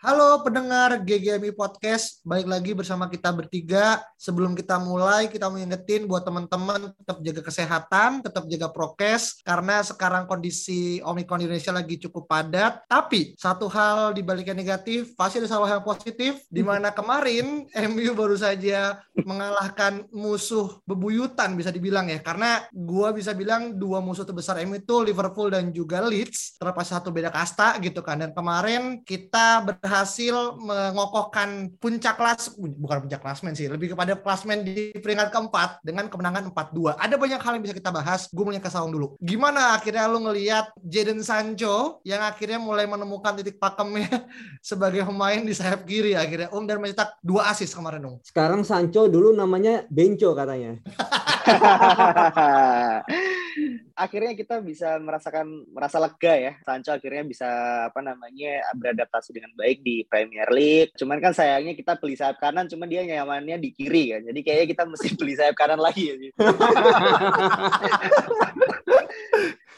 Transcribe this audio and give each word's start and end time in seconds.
Halo 0.00 0.40
pendengar 0.40 0.96
GGMI 1.04 1.52
Podcast, 1.52 2.24
balik 2.24 2.48
lagi 2.48 2.72
bersama 2.72 3.04
kita 3.04 3.36
bertiga. 3.36 4.00
Sebelum 4.16 4.56
kita 4.56 4.80
mulai, 4.80 5.28
kita 5.28 5.52
mau 5.52 5.60
ingetin 5.60 6.08
buat 6.08 6.24
teman-teman 6.24 6.88
tetap 6.96 7.20
jaga 7.20 7.44
kesehatan, 7.44 8.24
tetap 8.24 8.48
jaga 8.48 8.72
prokes, 8.72 9.44
karena 9.44 9.84
sekarang 9.84 10.24
kondisi 10.24 11.04
Omikron 11.04 11.44
di 11.44 11.52
Indonesia 11.52 11.76
lagi 11.76 12.00
cukup 12.00 12.32
padat. 12.32 12.80
Tapi 12.88 13.36
satu 13.36 13.68
hal 13.68 14.16
di 14.16 14.24
baliknya 14.24 14.56
negatif, 14.56 15.12
pasti 15.20 15.36
ada 15.36 15.52
satu 15.52 15.68
hal 15.68 15.84
positif, 15.84 16.48
di 16.48 16.64
mana 16.64 16.96
kemarin 16.96 17.68
MU 17.92 18.16
baru 18.16 18.40
saja 18.40 19.04
mengalahkan 19.12 20.08
musuh 20.16 20.80
bebuyutan 20.88 21.52
bisa 21.60 21.68
dibilang 21.68 22.08
ya, 22.08 22.24
karena 22.24 22.64
gua 22.72 23.12
bisa 23.12 23.36
bilang 23.36 23.76
dua 23.76 24.00
musuh 24.00 24.24
terbesar 24.24 24.64
MU 24.64 24.80
itu 24.80 25.04
Liverpool 25.04 25.52
dan 25.52 25.68
juga 25.76 26.00
Leeds, 26.00 26.56
terlepas 26.56 26.88
satu 26.88 27.12
beda 27.12 27.28
kasta 27.28 27.76
gitu 27.84 28.00
kan. 28.00 28.16
Dan 28.16 28.32
kemarin 28.32 29.04
kita 29.04 29.60
berhasil 29.90 30.54
mengokohkan 30.54 31.74
puncak 31.82 32.14
kelas 32.14 32.54
bukan 32.54 33.10
puncak 33.10 33.18
klasmen 33.18 33.58
sih 33.58 33.66
lebih 33.66 33.98
kepada 33.98 34.14
klasmen 34.14 34.62
di 34.62 34.94
peringkat 34.94 35.34
keempat 35.34 35.82
dengan 35.82 36.06
kemenangan 36.06 36.54
4-2 36.54 36.94
ada 36.94 37.18
banyak 37.18 37.42
hal 37.42 37.58
yang 37.58 37.66
bisa 37.66 37.74
kita 37.74 37.90
bahas 37.90 38.30
gue 38.30 38.44
mau 38.46 38.54
ke 38.54 38.70
Saung 38.70 38.94
dulu. 38.94 39.18
Gimana 39.18 39.74
akhirnya 39.74 40.06
lu 40.06 40.22
ngelihat 40.22 40.70
Jadon 40.78 41.26
Sancho 41.26 41.98
yang 42.06 42.22
akhirnya 42.22 42.62
mulai 42.62 42.86
menemukan 42.86 43.34
titik 43.34 43.58
pakemnya 43.58 44.30
sebagai 44.62 45.02
pemain 45.02 45.42
di 45.42 45.50
sayap 45.50 45.82
kiri 45.82 46.14
akhirnya 46.14 46.54
Om 46.54 46.70
dan 46.70 46.78
mencetak 46.78 47.18
dua 47.18 47.50
asis 47.50 47.74
kemarin 47.74 48.06
Om. 48.06 48.22
Sekarang 48.22 48.62
Sancho 48.62 49.10
dulu 49.10 49.34
namanya 49.34 49.82
Benco 49.90 50.38
katanya. 50.38 50.78
akhirnya 53.94 54.32
kita 54.36 54.60
bisa 54.62 54.98
merasakan 55.00 55.66
merasa 55.70 55.98
lega 55.98 56.34
ya. 56.36 56.52
Sancho 56.62 56.92
akhirnya 56.92 57.24
bisa 57.26 57.48
apa 57.88 58.00
namanya 58.00 58.62
beradaptasi 58.76 59.36
dengan 59.36 59.52
baik 59.56 59.82
di 59.82 60.04
Premier 60.06 60.48
League. 60.52 60.92
Cuman 60.96 61.18
kan 61.18 61.32
sayangnya 61.32 61.74
kita 61.76 61.96
beli 61.98 62.16
sayap 62.16 62.38
kanan 62.38 62.68
cuman 62.68 62.88
dia 62.88 63.06
nyamannya 63.06 63.60
di 63.60 63.72
kiri 63.72 64.12
kan. 64.16 64.22
Jadi 64.28 64.40
kayaknya 64.44 64.66
kita 64.76 64.84
mesti 64.88 65.08
beli 65.18 65.34
sayap 65.36 65.54
kanan 65.56 65.80
lagi 65.80 66.12
ya. 66.12 66.16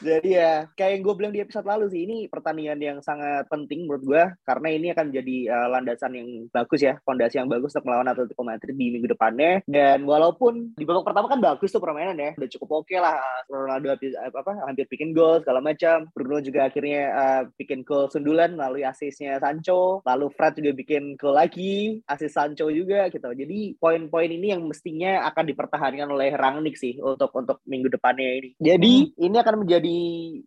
jadi 0.03 0.29
ya 0.29 0.51
kayak 0.75 0.91
yang 0.99 1.01
gue 1.07 1.15
bilang 1.15 1.33
di 1.33 1.41
episode 1.41 1.63
lalu 1.63 1.87
sih 1.87 2.03
ini 2.03 2.17
pertandingan 2.27 2.79
yang 2.83 2.97
sangat 2.99 3.47
penting 3.47 3.87
menurut 3.87 4.03
gue 4.03 4.23
karena 4.43 4.67
ini 4.69 4.87
akan 4.91 5.07
jadi 5.15 5.37
uh, 5.49 5.67
landasan 5.71 6.13
yang 6.13 6.27
bagus 6.51 6.83
ya 6.83 6.99
fondasi 7.07 7.39
yang 7.39 7.47
bagus 7.47 7.71
untuk 7.71 7.87
melawan 7.87 8.11
Atletico 8.11 8.43
Madrid 8.43 8.75
di 8.75 8.87
minggu 8.91 9.07
depannya. 9.07 9.63
Dan 9.63 10.03
walaupun 10.03 10.75
di 10.75 10.83
babak 10.83 11.07
pertama 11.07 11.31
kan 11.31 11.39
bagus 11.39 11.71
tuh 11.71 11.79
permainan 11.79 12.19
ya 12.19 12.31
udah 12.35 12.49
cukup 12.51 12.83
oke 12.83 12.91
okay 12.91 12.99
lah 12.99 13.17
Ronaldo 13.47 13.95
habis, 13.95 14.11
apa 14.19 14.51
hampir 14.67 14.85
bikin 14.91 15.15
gol 15.15 15.39
segala 15.39 15.63
macam. 15.63 16.11
Bruno 16.11 16.43
juga 16.43 16.67
akhirnya 16.67 17.01
uh, 17.15 17.41
bikin 17.55 17.87
gol 17.87 18.11
sundulan 18.11 18.59
melalui 18.59 18.83
asisnya 18.83 19.39
Sancho 19.39 20.03
lalu 20.03 20.27
Fred 20.35 20.59
juga 20.59 20.71
bikin 20.75 21.15
gol 21.15 21.39
lagi 21.39 22.03
asis 22.09 22.35
Sancho 22.35 22.67
juga 22.67 23.07
gitu. 23.07 23.31
Jadi 23.31 23.79
poin-poin 23.79 24.27
ini 24.27 24.51
yang 24.51 24.67
mestinya 24.67 25.23
akan 25.31 25.43
dipertahankan 25.47 26.09
oleh 26.11 26.35
Rangnick 26.35 26.75
sih 26.75 26.99
untuk 26.99 27.31
untuk 27.37 27.63
minggu 27.63 27.87
depannya 27.93 28.43
ini. 28.43 28.49
Jadi 28.59 29.15
ini 29.21 29.35
akan 29.39 29.63
menjadi 29.63 29.92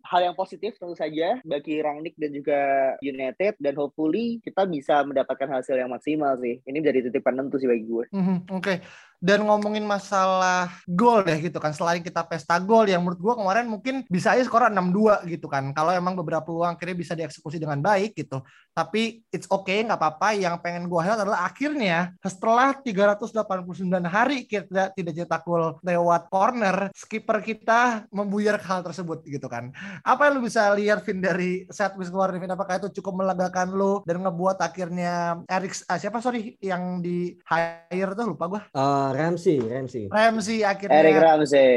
hal 0.05 0.21
yang 0.31 0.35
positif 0.37 0.77
tentu 0.77 0.95
saja 0.95 1.39
bagi 1.43 1.79
Rangnick 1.81 2.15
dan 2.15 2.31
juga 2.33 2.59
United 3.01 3.59
dan 3.59 3.73
hopefully 3.75 4.39
kita 4.43 4.65
bisa 4.69 5.01
mendapatkan 5.03 5.49
hasil 5.49 5.75
yang 5.77 5.91
maksimal 5.91 6.37
sih 6.39 6.61
ini 6.63 6.77
menjadi 6.79 7.09
titik 7.09 7.23
penentu 7.25 7.57
sih 7.59 7.69
bagi 7.69 7.85
gue 7.85 8.05
Mhm, 8.13 8.49
Oke. 8.53 8.79
Dan 9.17 9.49
ngomongin 9.49 9.81
masalah 9.81 10.69
gol 10.85 11.25
deh 11.25 11.41
gitu 11.41 11.57
kan. 11.57 11.73
Selain 11.73 12.05
kita 12.05 12.21
pesta 12.21 12.61
gol 12.61 12.85
yang 12.85 13.01
menurut 13.01 13.17
gua 13.17 13.33
kemarin 13.33 13.65
mungkin 13.65 14.05
bisa 14.05 14.37
aja 14.37 14.45
skor 14.45 14.69
6-2 14.69 15.25
gitu 15.25 15.49
kan. 15.49 15.73
Kalau 15.73 15.89
emang 15.89 16.13
beberapa 16.13 16.45
peluang 16.45 16.77
akhirnya 16.77 16.97
bisa 16.97 17.13
dieksekusi 17.17 17.57
dengan 17.57 17.81
baik 17.81 18.13
gitu. 18.13 18.45
Tapi 18.77 19.25
it's 19.33 19.49
okay 19.49 19.81
nggak 19.81 19.97
apa-apa. 19.97 20.37
Yang 20.37 20.55
pengen 20.61 20.85
gua 20.85 21.01
highlight 21.01 21.25
adalah 21.25 21.39
akhirnya 21.49 22.13
setelah 22.21 22.77
389 22.77 23.89
hari 24.05 24.45
kita 24.45 24.93
tidak 24.93 25.13
cetak 25.17 25.41
gol 25.41 25.81
lewat 25.81 26.29
corner, 26.29 26.93
skipper 26.93 27.41
kita 27.41 28.05
membuyar 28.13 28.61
hal 28.61 28.85
tersebut 28.85 29.25
gitu 29.25 29.49
kan. 29.49 29.73
Apa 30.05 30.29
yang 30.29 30.39
lu 30.39 30.41
bisa 30.45 30.69
lihat 30.77 31.01
Vin 31.01 31.19
dari 31.25 31.65
set 31.73 31.97
piece 31.97 32.13
kemarin 32.13 32.37
Vin? 32.37 32.53
Apakah 32.53 32.77
itu 32.77 33.01
cukup 33.01 33.25
melegakan 33.25 33.73
lu 33.73 34.05
dan 34.05 34.21
ngebuat 34.21 34.61
akhirnya 34.61 35.41
Erik 35.49 35.73
ah, 35.89 35.97
siapa 35.97 36.21
sorry 36.21 36.53
yang 36.61 37.01
di 37.01 37.33
hire 37.49 38.13
tuh 38.13 38.37
lupa 38.37 38.45
gua. 38.45 38.61
Eh, 39.09 39.15
Ramsey, 39.15 39.57
Ramsey. 39.59 40.03
Ramsey 40.09 40.57
akhirnya 40.61 40.97
Eric 40.97 41.15
Ramsey 41.17 41.71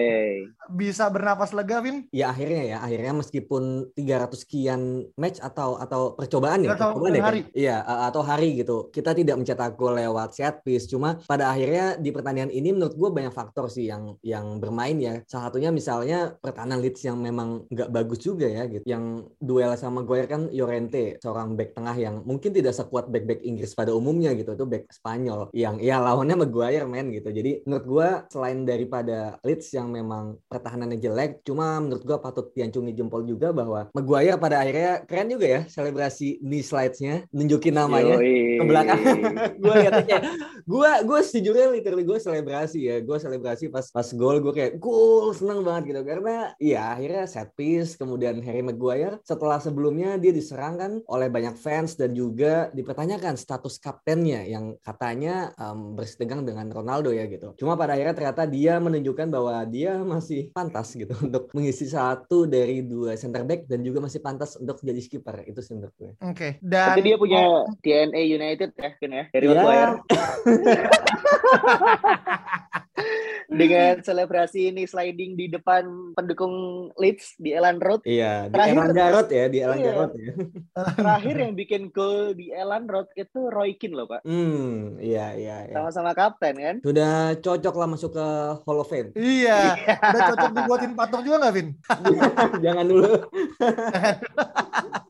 bisa 0.70 1.10
bernapas 1.10 1.50
lega, 1.50 1.82
Vin. 1.82 2.06
Ya 2.14 2.30
akhirnya 2.30 2.62
ya, 2.62 2.78
akhirnya 2.78 3.12
meskipun 3.18 3.90
300 3.92 4.38
sekian 4.38 4.80
match 5.18 5.42
atau 5.42 5.74
atau 5.76 6.14
percobaan 6.14 6.62
ya, 6.62 6.78
Atau 6.78 6.94
percobaan 6.94 7.12
ya 7.12 7.18
kan? 7.18 7.26
hari. 7.26 7.40
Iya, 7.52 7.76
a- 7.82 8.06
atau 8.06 8.22
hari 8.22 8.54
gitu. 8.56 8.86
Kita 8.88 9.10
tidak 9.12 9.36
mencetak 9.36 9.74
gol 9.74 9.98
lewat 9.98 10.38
set 10.38 10.62
piece. 10.62 10.86
Cuma 10.86 11.18
pada 11.26 11.50
akhirnya 11.50 11.98
di 11.98 12.14
pertandingan 12.14 12.54
ini 12.54 12.70
menurut 12.70 12.94
gue 12.94 13.10
banyak 13.10 13.34
faktor 13.34 13.66
sih 13.66 13.90
yang 13.90 14.14
yang 14.22 14.62
bermain 14.62 14.96
ya. 14.96 15.20
Salah 15.26 15.50
satunya 15.50 15.74
misalnya 15.74 16.38
pertahanan 16.38 16.78
Leeds 16.78 17.02
yang 17.02 17.18
memang 17.18 17.66
nggak 17.66 17.90
bagus 17.90 18.22
juga 18.22 18.46
ya 18.46 18.70
gitu. 18.70 18.86
Yang 18.86 19.04
duel 19.42 19.74
sama 19.74 20.00
Maguire 20.00 20.30
kan 20.30 20.48
Llorente, 20.48 21.18
seorang 21.20 21.58
back 21.58 21.76
tengah 21.76 21.92
yang 21.92 22.22
mungkin 22.22 22.54
tidak 22.54 22.72
sekuat 22.72 23.10
back-back 23.10 23.42
Inggris 23.42 23.74
pada 23.74 23.90
umumnya 23.92 24.32
gitu. 24.32 24.54
Itu 24.54 24.64
back 24.64 24.88
Spanyol 24.88 25.50
yang 25.52 25.76
ya 25.76 26.00
lawannya 26.00 26.40
Maguire 26.40 26.86
men 26.86 27.12
gitu. 27.12 27.19
Jadi 27.28 27.60
menurut 27.68 27.84
gua 27.84 28.08
selain 28.32 28.64
daripada 28.64 29.36
Leeds 29.44 29.76
yang 29.76 29.92
memang 29.92 30.40
pertahanannya 30.48 30.96
jelek, 30.96 31.44
cuma 31.44 31.76
menurut 31.76 32.00
gua 32.08 32.18
patut 32.24 32.48
diancungi 32.56 32.96
jempol 32.96 33.28
juga 33.28 33.52
bahwa 33.52 33.92
Maguire 33.92 34.40
pada 34.40 34.64
akhirnya 34.64 35.04
keren 35.04 35.28
juga 35.28 35.46
ya 35.46 35.60
selebrasi 35.68 36.40
knee 36.40 36.64
slides-nya, 36.64 37.28
nunjukin 37.34 37.76
namanya 37.76 38.16
Yoi. 38.16 38.56
ke 38.56 38.64
belakang. 38.64 39.00
gue 39.62 39.74
liatnya 39.76 40.18
gue 40.64 40.90
gue 41.04 41.20
sejujurnya 41.20 41.68
literally 41.74 42.06
gue 42.06 42.18
selebrasi 42.22 42.80
ya. 42.86 42.96
Gue 43.02 43.18
selebrasi 43.18 43.68
pas 43.68 43.84
pas 43.90 44.08
gol 44.14 44.38
gue 44.38 44.52
kayak 44.54 44.72
gol 44.78 45.34
seneng 45.34 45.66
banget 45.66 45.92
gitu. 45.94 46.00
Karena 46.06 46.54
ya 46.62 46.94
akhirnya 46.94 47.24
set 47.26 47.50
piece 47.58 47.98
kemudian 47.98 48.38
Harry 48.40 48.62
Maguire. 48.62 49.18
Setelah 49.26 49.58
sebelumnya 49.58 50.16
dia 50.16 50.30
diserang 50.30 50.78
kan 50.78 50.92
oleh 51.10 51.28
banyak 51.28 51.58
fans 51.58 51.98
dan 51.98 52.14
juga 52.14 52.70
dipertanyakan 52.70 53.34
status 53.34 53.82
kaptennya 53.82 54.46
yang 54.46 54.78
katanya 54.80 55.50
em, 55.58 55.98
bersitegang 55.98 56.46
dengan 56.46 56.70
Ronaldo 56.70 57.09
ya 57.10 57.24
gitu 57.24 57.52
cuma 57.54 57.74
pada 57.74 57.92
akhirnya 57.92 58.12
ternyata 58.12 58.44
dia 58.44 58.76
menunjukkan 58.76 59.26
bahwa 59.26 59.64
dia 59.64 59.96
masih 59.98 60.48
pantas 60.50 60.92
gitu 60.92 61.12
untuk 61.22 61.48
mengisi 61.52 61.84
satu 61.84 62.44
dari 62.44 62.80
dua 62.80 63.14
center 63.14 63.42
back 63.42 63.64
dan 63.64 63.80
juga 63.80 63.98
masih 64.00 64.18
pantas 64.18 64.54
untuk 64.54 64.76
jadi 64.80 64.98
skipper 64.98 65.42
itu 65.44 65.58
sih 65.58 65.72
menurut 65.72 65.92
gue 65.94 66.10
Oke. 66.22 66.56
Dan 66.60 66.86
Tapi 66.90 67.00
dia 67.02 67.16
punya 67.16 67.40
DNA 67.80 68.20
United 68.30 68.70
ya, 68.72 68.88
Vin 68.94 69.10
ya, 69.12 69.24
dari 69.28 69.44
Ya. 69.44 69.50
Maguire. 69.56 69.92
Dengan 73.50 73.98
selebrasi 73.98 74.70
ini 74.70 74.84
sliding 74.84 75.34
di 75.34 75.44
depan 75.48 76.12
pendukung 76.14 76.86
Leeds 76.94 77.34
di 77.36 77.50
Elan 77.50 77.78
Road. 77.78 77.98
Iya, 78.04 78.46
di 78.46 78.52
Terakhir- 78.52 78.76
Elan 78.76 78.90
Garot 78.92 79.28
ya, 79.28 79.44
di 79.46 79.58
Elan 79.58 79.76
Iya. 79.76 79.84
Garot 79.88 80.10
ya. 80.14 80.30
Terakhir 80.94 81.34
yang 81.42 81.52
bikin 81.54 81.80
gol 81.90 82.32
di 82.32 82.46
Elan 82.50 82.84
Road 82.86 83.08
itu 83.12 83.38
Roy 83.42 83.74
Keane 83.74 83.94
loh, 83.94 84.06
Pak. 84.06 84.20
Hmm, 84.22 84.94
iya 84.98 85.34
iya 85.34 85.56
iya. 85.66 85.72
Sama-sama 85.74 86.10
kapten 86.12 86.54
kan. 86.54 86.74
Sudah 86.78 86.99
cocok 87.38 87.74
lah 87.76 87.88
masuk 87.88 88.10
ke 88.16 88.26
Hall 88.64 88.80
of 88.82 88.88
Fame. 88.88 89.10
Iya, 89.16 89.76
udah 89.98 90.22
cocok 90.34 90.50
dibuatin 90.56 90.92
patung 90.96 91.22
juga 91.22 91.36
nggak, 91.46 91.54
Vin? 91.54 91.68
Jangan 92.64 92.84
dulu. 92.88 93.10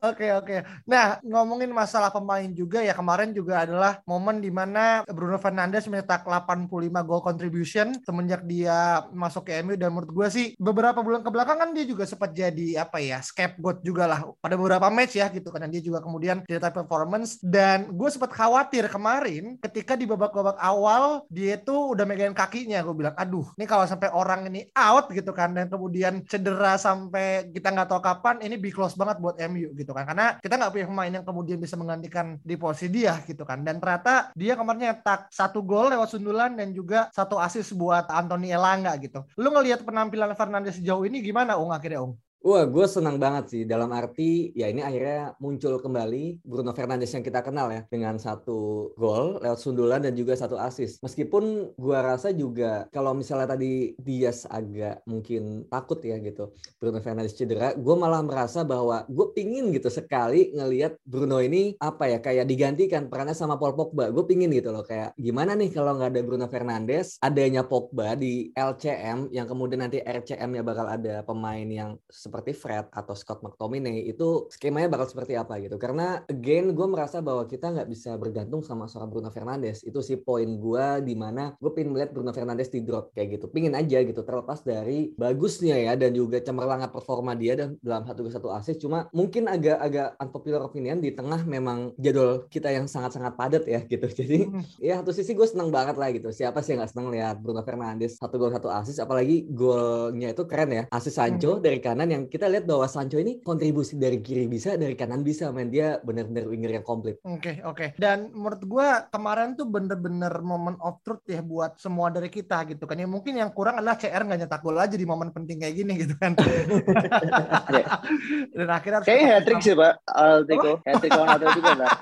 Oke 0.00 0.32
oke. 0.32 0.64
Nah 0.88 1.20
ngomongin 1.20 1.68
masalah 1.76 2.08
pemain 2.08 2.48
juga 2.48 2.80
ya 2.80 2.96
kemarin 2.96 3.36
juga 3.36 3.68
adalah 3.68 4.00
momen 4.08 4.40
di 4.40 4.48
mana 4.48 5.04
Bruno 5.04 5.36
Fernandes 5.36 5.84
mencetak 5.92 6.24
85 6.24 6.88
gol 7.04 7.20
contribution 7.20 7.92
semenjak 8.00 8.40
dia 8.48 9.04
masuk 9.12 9.52
ke 9.52 9.60
MU 9.60 9.76
dan 9.76 9.92
menurut 9.92 10.08
gue 10.08 10.28
sih 10.32 10.46
beberapa 10.56 11.04
bulan 11.04 11.20
ke 11.20 11.28
belakang 11.28 11.60
kan 11.60 11.70
dia 11.76 11.84
juga 11.84 12.08
sempat 12.08 12.32
jadi 12.32 12.80
apa 12.80 12.96
ya 12.96 13.20
scapegoat 13.20 13.84
juga 13.84 14.08
lah 14.08 14.24
pada 14.40 14.56
beberapa 14.56 14.88
match 14.88 15.20
ya 15.20 15.28
gitu 15.28 15.52
karena 15.52 15.68
dia 15.68 15.84
juga 15.84 16.00
kemudian 16.00 16.48
tidak 16.48 16.72
performance 16.72 17.36
dan 17.44 17.92
gue 17.92 18.08
sempat 18.08 18.32
khawatir 18.32 18.88
kemarin 18.88 19.60
ketika 19.60 20.00
di 20.00 20.08
babak-babak 20.08 20.56
awal 20.64 21.28
dia 21.28 21.60
tuh 21.80 21.96
udah 21.96 22.04
megangin 22.04 22.36
kakinya 22.36 22.84
gue 22.84 22.92
bilang 22.92 23.16
aduh 23.16 23.48
ini 23.56 23.64
kalau 23.64 23.88
sampai 23.88 24.12
orang 24.12 24.52
ini 24.52 24.68
out 24.76 25.08
gitu 25.08 25.32
kan 25.32 25.56
dan 25.56 25.72
kemudian 25.72 26.20
cedera 26.28 26.76
sampai 26.76 27.48
kita 27.56 27.72
nggak 27.72 27.88
tahu 27.88 28.04
kapan 28.04 28.36
ini 28.44 28.60
big 28.60 28.76
loss 28.76 28.92
banget 28.92 29.16
buat 29.16 29.40
MU 29.48 29.72
gitu 29.72 29.96
kan. 29.96 30.04
Karena 30.04 30.36
kita 30.36 30.60
nggak 30.60 30.72
punya 30.76 30.86
pemain 30.92 31.12
yang 31.12 31.24
kemudian 31.24 31.56
bisa 31.56 31.80
menggantikan 31.80 32.36
di 32.44 32.54
posisi 32.60 32.92
dia 32.92 33.16
gitu 33.24 33.48
kan. 33.48 33.64
Dan 33.64 33.80
ternyata 33.80 34.34
dia 34.36 34.52
kemarin 34.58 34.92
nyetak 34.92 35.32
satu 35.32 35.64
gol 35.64 35.88
lewat 35.88 36.12
sundulan 36.12 36.52
dan 36.58 36.76
juga 36.76 37.08
satu 37.16 37.40
assist 37.40 37.72
buat 37.72 38.04
Anthony 38.12 38.52
Elanga 38.52 38.92
gitu. 39.00 39.24
Lu 39.40 39.48
ngelihat 39.48 39.80
penampilan 39.86 40.36
Fernandes 40.36 40.76
sejauh 40.76 41.08
ini 41.08 41.24
gimana 41.24 41.56
Ung 41.56 41.72
akhirnya 41.72 42.04
Ung? 42.04 42.20
Wah, 42.40 42.64
gue 42.64 42.86
senang 42.88 43.20
banget 43.20 43.44
sih. 43.52 43.62
Dalam 43.68 43.92
arti, 43.92 44.48
ya 44.56 44.72
ini 44.72 44.80
akhirnya 44.80 45.36
muncul 45.44 45.76
kembali 45.76 46.40
Bruno 46.40 46.72
Fernandes 46.72 47.12
yang 47.12 47.20
kita 47.20 47.44
kenal 47.44 47.68
ya. 47.68 47.84
Dengan 47.92 48.16
satu 48.16 48.90
gol 48.96 49.36
lewat 49.44 49.60
sundulan 49.60 50.00
dan 50.00 50.16
juga 50.16 50.32
satu 50.32 50.56
assist. 50.56 51.04
Meskipun 51.04 51.76
gue 51.76 51.98
rasa 52.00 52.32
juga 52.32 52.88
kalau 52.96 53.12
misalnya 53.12 53.52
tadi 53.52 53.92
Diaz 54.00 54.48
agak 54.48 55.04
mungkin 55.04 55.68
takut 55.68 56.00
ya 56.00 56.16
gitu. 56.16 56.56
Bruno 56.80 57.04
Fernandes 57.04 57.36
cedera. 57.36 57.76
Gue 57.76 57.92
malah 57.92 58.24
merasa 58.24 58.64
bahwa 58.64 59.04
gue 59.04 59.26
pingin 59.36 59.68
gitu 59.76 59.92
sekali 59.92 60.56
ngelihat 60.56 60.96
Bruno 61.04 61.44
ini 61.44 61.76
apa 61.76 62.08
ya 62.08 62.24
kayak 62.24 62.48
digantikan 62.48 63.12
perannya 63.12 63.36
sama 63.36 63.60
Paul 63.60 63.76
Pogba. 63.76 64.08
Gue 64.08 64.24
pingin 64.24 64.48
gitu 64.48 64.72
loh 64.72 64.80
kayak 64.80 65.12
gimana 65.20 65.52
nih 65.52 65.76
kalau 65.76 65.92
nggak 65.92 66.16
ada 66.16 66.24
Bruno 66.24 66.48
Fernandes, 66.48 67.20
adanya 67.20 67.68
Pogba 67.68 68.16
di 68.16 68.48
LCM 68.56 69.28
yang 69.28 69.44
kemudian 69.44 69.84
nanti 69.84 70.00
RCM-nya 70.00 70.64
bakal 70.64 70.88
ada 70.88 71.20
pemain 71.20 71.68
yang 71.68 72.00
seperti 72.30 72.54
Fred 72.54 72.86
atau 72.94 73.18
Scott 73.18 73.42
McTominay 73.42 74.06
itu 74.06 74.46
skemanya 74.54 74.86
bakal 74.86 75.10
seperti 75.10 75.34
apa 75.34 75.58
gitu. 75.58 75.74
Karena 75.82 76.22
again 76.30 76.70
gue 76.70 76.86
merasa 76.86 77.18
bahwa 77.18 77.42
kita 77.50 77.74
nggak 77.74 77.88
bisa 77.90 78.14
bergantung 78.14 78.62
sama 78.62 78.86
seorang 78.86 79.10
Bruno 79.10 79.30
Fernandes. 79.34 79.82
Itu 79.82 79.98
sih 79.98 80.22
poin 80.22 80.46
gue 80.46 80.86
di 81.02 81.18
mana 81.18 81.58
gue 81.58 81.70
pengen 81.74 81.92
melihat 81.92 82.14
Bruno 82.14 82.30
Fernandes 82.30 82.70
di 82.70 82.86
drop 82.86 83.10
kayak 83.10 83.42
gitu. 83.42 83.50
Pingin 83.50 83.74
aja 83.74 83.98
gitu 84.06 84.22
terlepas 84.22 84.62
dari 84.62 85.10
bagusnya 85.18 85.74
ya 85.74 85.98
dan 85.98 86.14
juga 86.14 86.38
cemerlangnya 86.38 86.94
performa 86.94 87.34
dia 87.34 87.58
dan 87.58 87.74
dalam 87.82 88.06
satu 88.06 88.22
ke 88.22 88.30
satu 88.30 88.48
asis 88.54 88.78
cuma 88.78 89.10
mungkin 89.10 89.50
agak-agak 89.50 90.14
unpopular 90.22 90.62
opinion 90.62 91.02
di 91.02 91.10
tengah 91.10 91.42
memang 91.42 91.98
jadwal 91.98 92.46
kita 92.46 92.70
yang 92.70 92.86
sangat-sangat 92.86 93.34
padat 93.34 93.66
ya 93.66 93.82
gitu. 93.82 94.06
Jadi 94.22 94.46
hmm. 94.46 94.78
ya 94.78 95.02
satu 95.02 95.10
sisi 95.10 95.34
gue 95.34 95.48
seneng 95.50 95.74
banget 95.74 95.98
lah 95.98 96.14
gitu. 96.14 96.30
Siapa 96.30 96.62
sih 96.62 96.78
yang 96.78 96.86
nggak 96.86 96.92
seneng 96.94 97.08
lihat 97.10 97.42
Bruno 97.42 97.66
Fernandes 97.66 98.14
satu 98.20 98.38
gol 98.38 98.54
satu 98.54 98.70
asis 98.70 99.02
apalagi 99.02 99.50
golnya 99.50 100.30
itu 100.30 100.46
keren 100.46 100.70
ya. 100.70 100.84
Asis 100.92 101.16
Sancho 101.16 101.58
hmm. 101.58 101.64
dari 101.64 101.78
kanan 101.80 102.08
yang 102.12 102.19
yang 102.20 102.28
kita 102.28 102.52
lihat 102.52 102.68
bahwa 102.68 102.84
Sancho 102.84 103.16
ini 103.16 103.40
kontribusi 103.40 103.96
dari 103.96 104.20
kiri 104.20 104.44
bisa, 104.44 104.76
dari 104.76 104.92
kanan 104.92 105.24
bisa, 105.24 105.48
main 105.48 105.72
dia 105.72 105.96
benar-benar 106.04 106.52
winger 106.52 106.76
yang 106.76 106.84
komplit. 106.84 107.16
Oke, 107.24 107.40
okay, 107.40 107.56
oke. 107.64 107.76
Okay. 107.80 107.88
Dan 107.96 108.28
menurut 108.36 108.60
gue 108.60 108.88
kemarin 109.08 109.56
tuh 109.56 109.64
bener-bener 109.64 110.28
momen 110.44 110.76
of 110.84 111.00
truth 111.00 111.24
ya 111.24 111.40
buat 111.40 111.80
semua 111.80 112.12
dari 112.12 112.28
kita 112.28 112.68
gitu 112.68 112.84
kan. 112.84 113.00
Ya 113.00 113.08
mungkin 113.08 113.40
yang 113.40 113.56
kurang 113.56 113.80
adalah 113.80 113.96
CR 113.96 114.20
nggak 114.20 114.44
nyetak 114.44 114.60
gol 114.60 114.76
aja 114.76 114.92
di 114.92 115.08
momen 115.08 115.32
penting 115.32 115.64
kayak 115.64 115.74
gini 115.80 115.92
gitu 116.04 116.12
kan. 116.20 116.36
Dan 118.56 118.68
akhirnya 118.68 119.00
Kayak 119.00 119.24
hat 119.24 119.42
trick 119.48 119.64
sih 119.64 119.72
Pak, 119.72 120.04
Altiko. 120.04 120.84
Hat 120.84 121.00
trick 121.00 121.16
lawan 121.16 121.40
juga 121.56 121.72
lah 121.80 121.92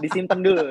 disimpan 0.00 0.40
dulu. 0.40 0.64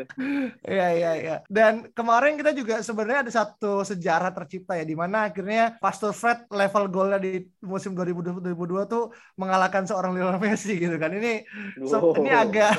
Iya 0.64 0.88
iya 0.96 1.12
iya. 1.20 1.36
Dan 1.52 1.92
kemarin 1.92 2.40
kita 2.40 2.56
juga 2.56 2.80
sebenarnya 2.82 3.28
ada 3.28 3.32
satu 3.32 3.84
sejarah 3.84 4.32
tercipta 4.34 4.80
ya 4.80 4.88
di 4.88 4.96
mana 4.96 5.30
akhirnya 5.30 5.76
Pastor 5.78 6.16
Fred 6.16 6.48
level 6.50 6.86
golnya 6.90 7.20
di 7.20 7.44
musim 7.62 7.94
2022 7.94 8.87
tuh 8.88 9.12
mengalahkan 9.36 9.84
seorang 9.86 10.16
Lionel 10.16 10.40
Messi 10.40 10.80
gitu 10.80 10.96
kan. 10.98 11.12
Ini 11.12 11.44
so, 11.86 12.16
ini 12.18 12.32
agak 12.32 12.74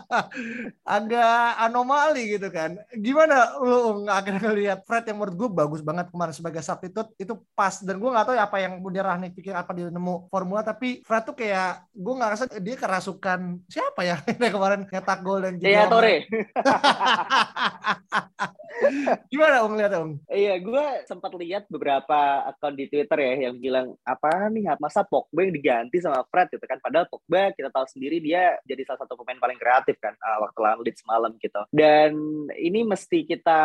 agak 0.96 1.36
anomali 1.60 2.38
gitu 2.38 2.48
kan. 2.48 2.78
Gimana 2.94 3.58
lu 3.60 4.06
akhirnya 4.06 4.40
ngelihat 4.40 4.78
Fred 4.86 5.04
yang 5.10 5.18
menurut 5.20 5.36
gue 5.36 5.48
bagus 5.50 5.80
banget 5.82 6.06
kemarin 6.08 6.34
sebagai 6.34 6.62
substitute 6.62 7.10
itu 7.18 7.34
pas 7.52 7.74
dan 7.82 7.98
gue 7.98 8.10
nggak 8.10 8.26
tahu 8.30 8.36
ya 8.38 8.44
apa 8.46 8.56
yang 8.62 8.72
kemudian 8.80 9.04
Rahnik 9.04 9.34
pikir 9.34 9.52
apa 9.52 9.74
dia 9.74 9.90
nemu 9.90 10.30
formula 10.30 10.62
tapi 10.62 11.02
Fred 11.04 11.24
tuh 11.26 11.36
kayak 11.36 11.90
gue 11.92 12.14
nggak 12.14 12.30
rasa 12.32 12.44
dia 12.62 12.76
kerasukan 12.78 13.40
siapa 13.68 14.00
ya 14.06 14.16
kemarin 14.54 14.86
nyetak 14.88 15.20
gol 15.20 15.42
dan 15.42 15.58
Iya, 15.58 15.88
Tore. 15.88 16.24
Gimana 19.30 19.64
Om 19.64 19.74
lihat 19.78 19.92
Om? 19.94 20.10
Iya, 20.30 20.54
gue 20.60 20.86
sempat 21.06 21.32
lihat 21.38 21.64
beberapa 21.70 22.44
akun 22.48 22.74
di 22.74 22.90
Twitter 22.90 23.18
ya 23.20 23.48
yang 23.48 23.56
bilang 23.58 23.94
apa 24.02 24.50
nih 24.50 24.66
masa 24.82 25.06
Pogba 25.06 25.46
yang 25.46 25.54
diganti 25.54 26.02
sama 26.02 26.26
Fred 26.26 26.50
gitu 26.50 26.64
kan. 26.66 26.78
Padahal 26.82 27.06
Pogba 27.06 27.54
kita 27.54 27.70
tahu 27.70 27.86
sendiri 27.88 28.18
dia 28.18 28.58
jadi 28.66 28.82
salah 28.86 29.06
satu 29.06 29.18
pemain 29.20 29.38
paling 29.38 29.58
kreatif 29.60 29.96
kan 30.02 30.14
uh, 30.18 30.38
waktu 30.44 30.58
lawan 30.58 30.80
Leeds 30.82 31.02
malam 31.06 31.32
gitu. 31.38 31.62
Dan 31.70 32.12
ini 32.58 32.82
mesti 32.82 33.24
kita 33.24 33.60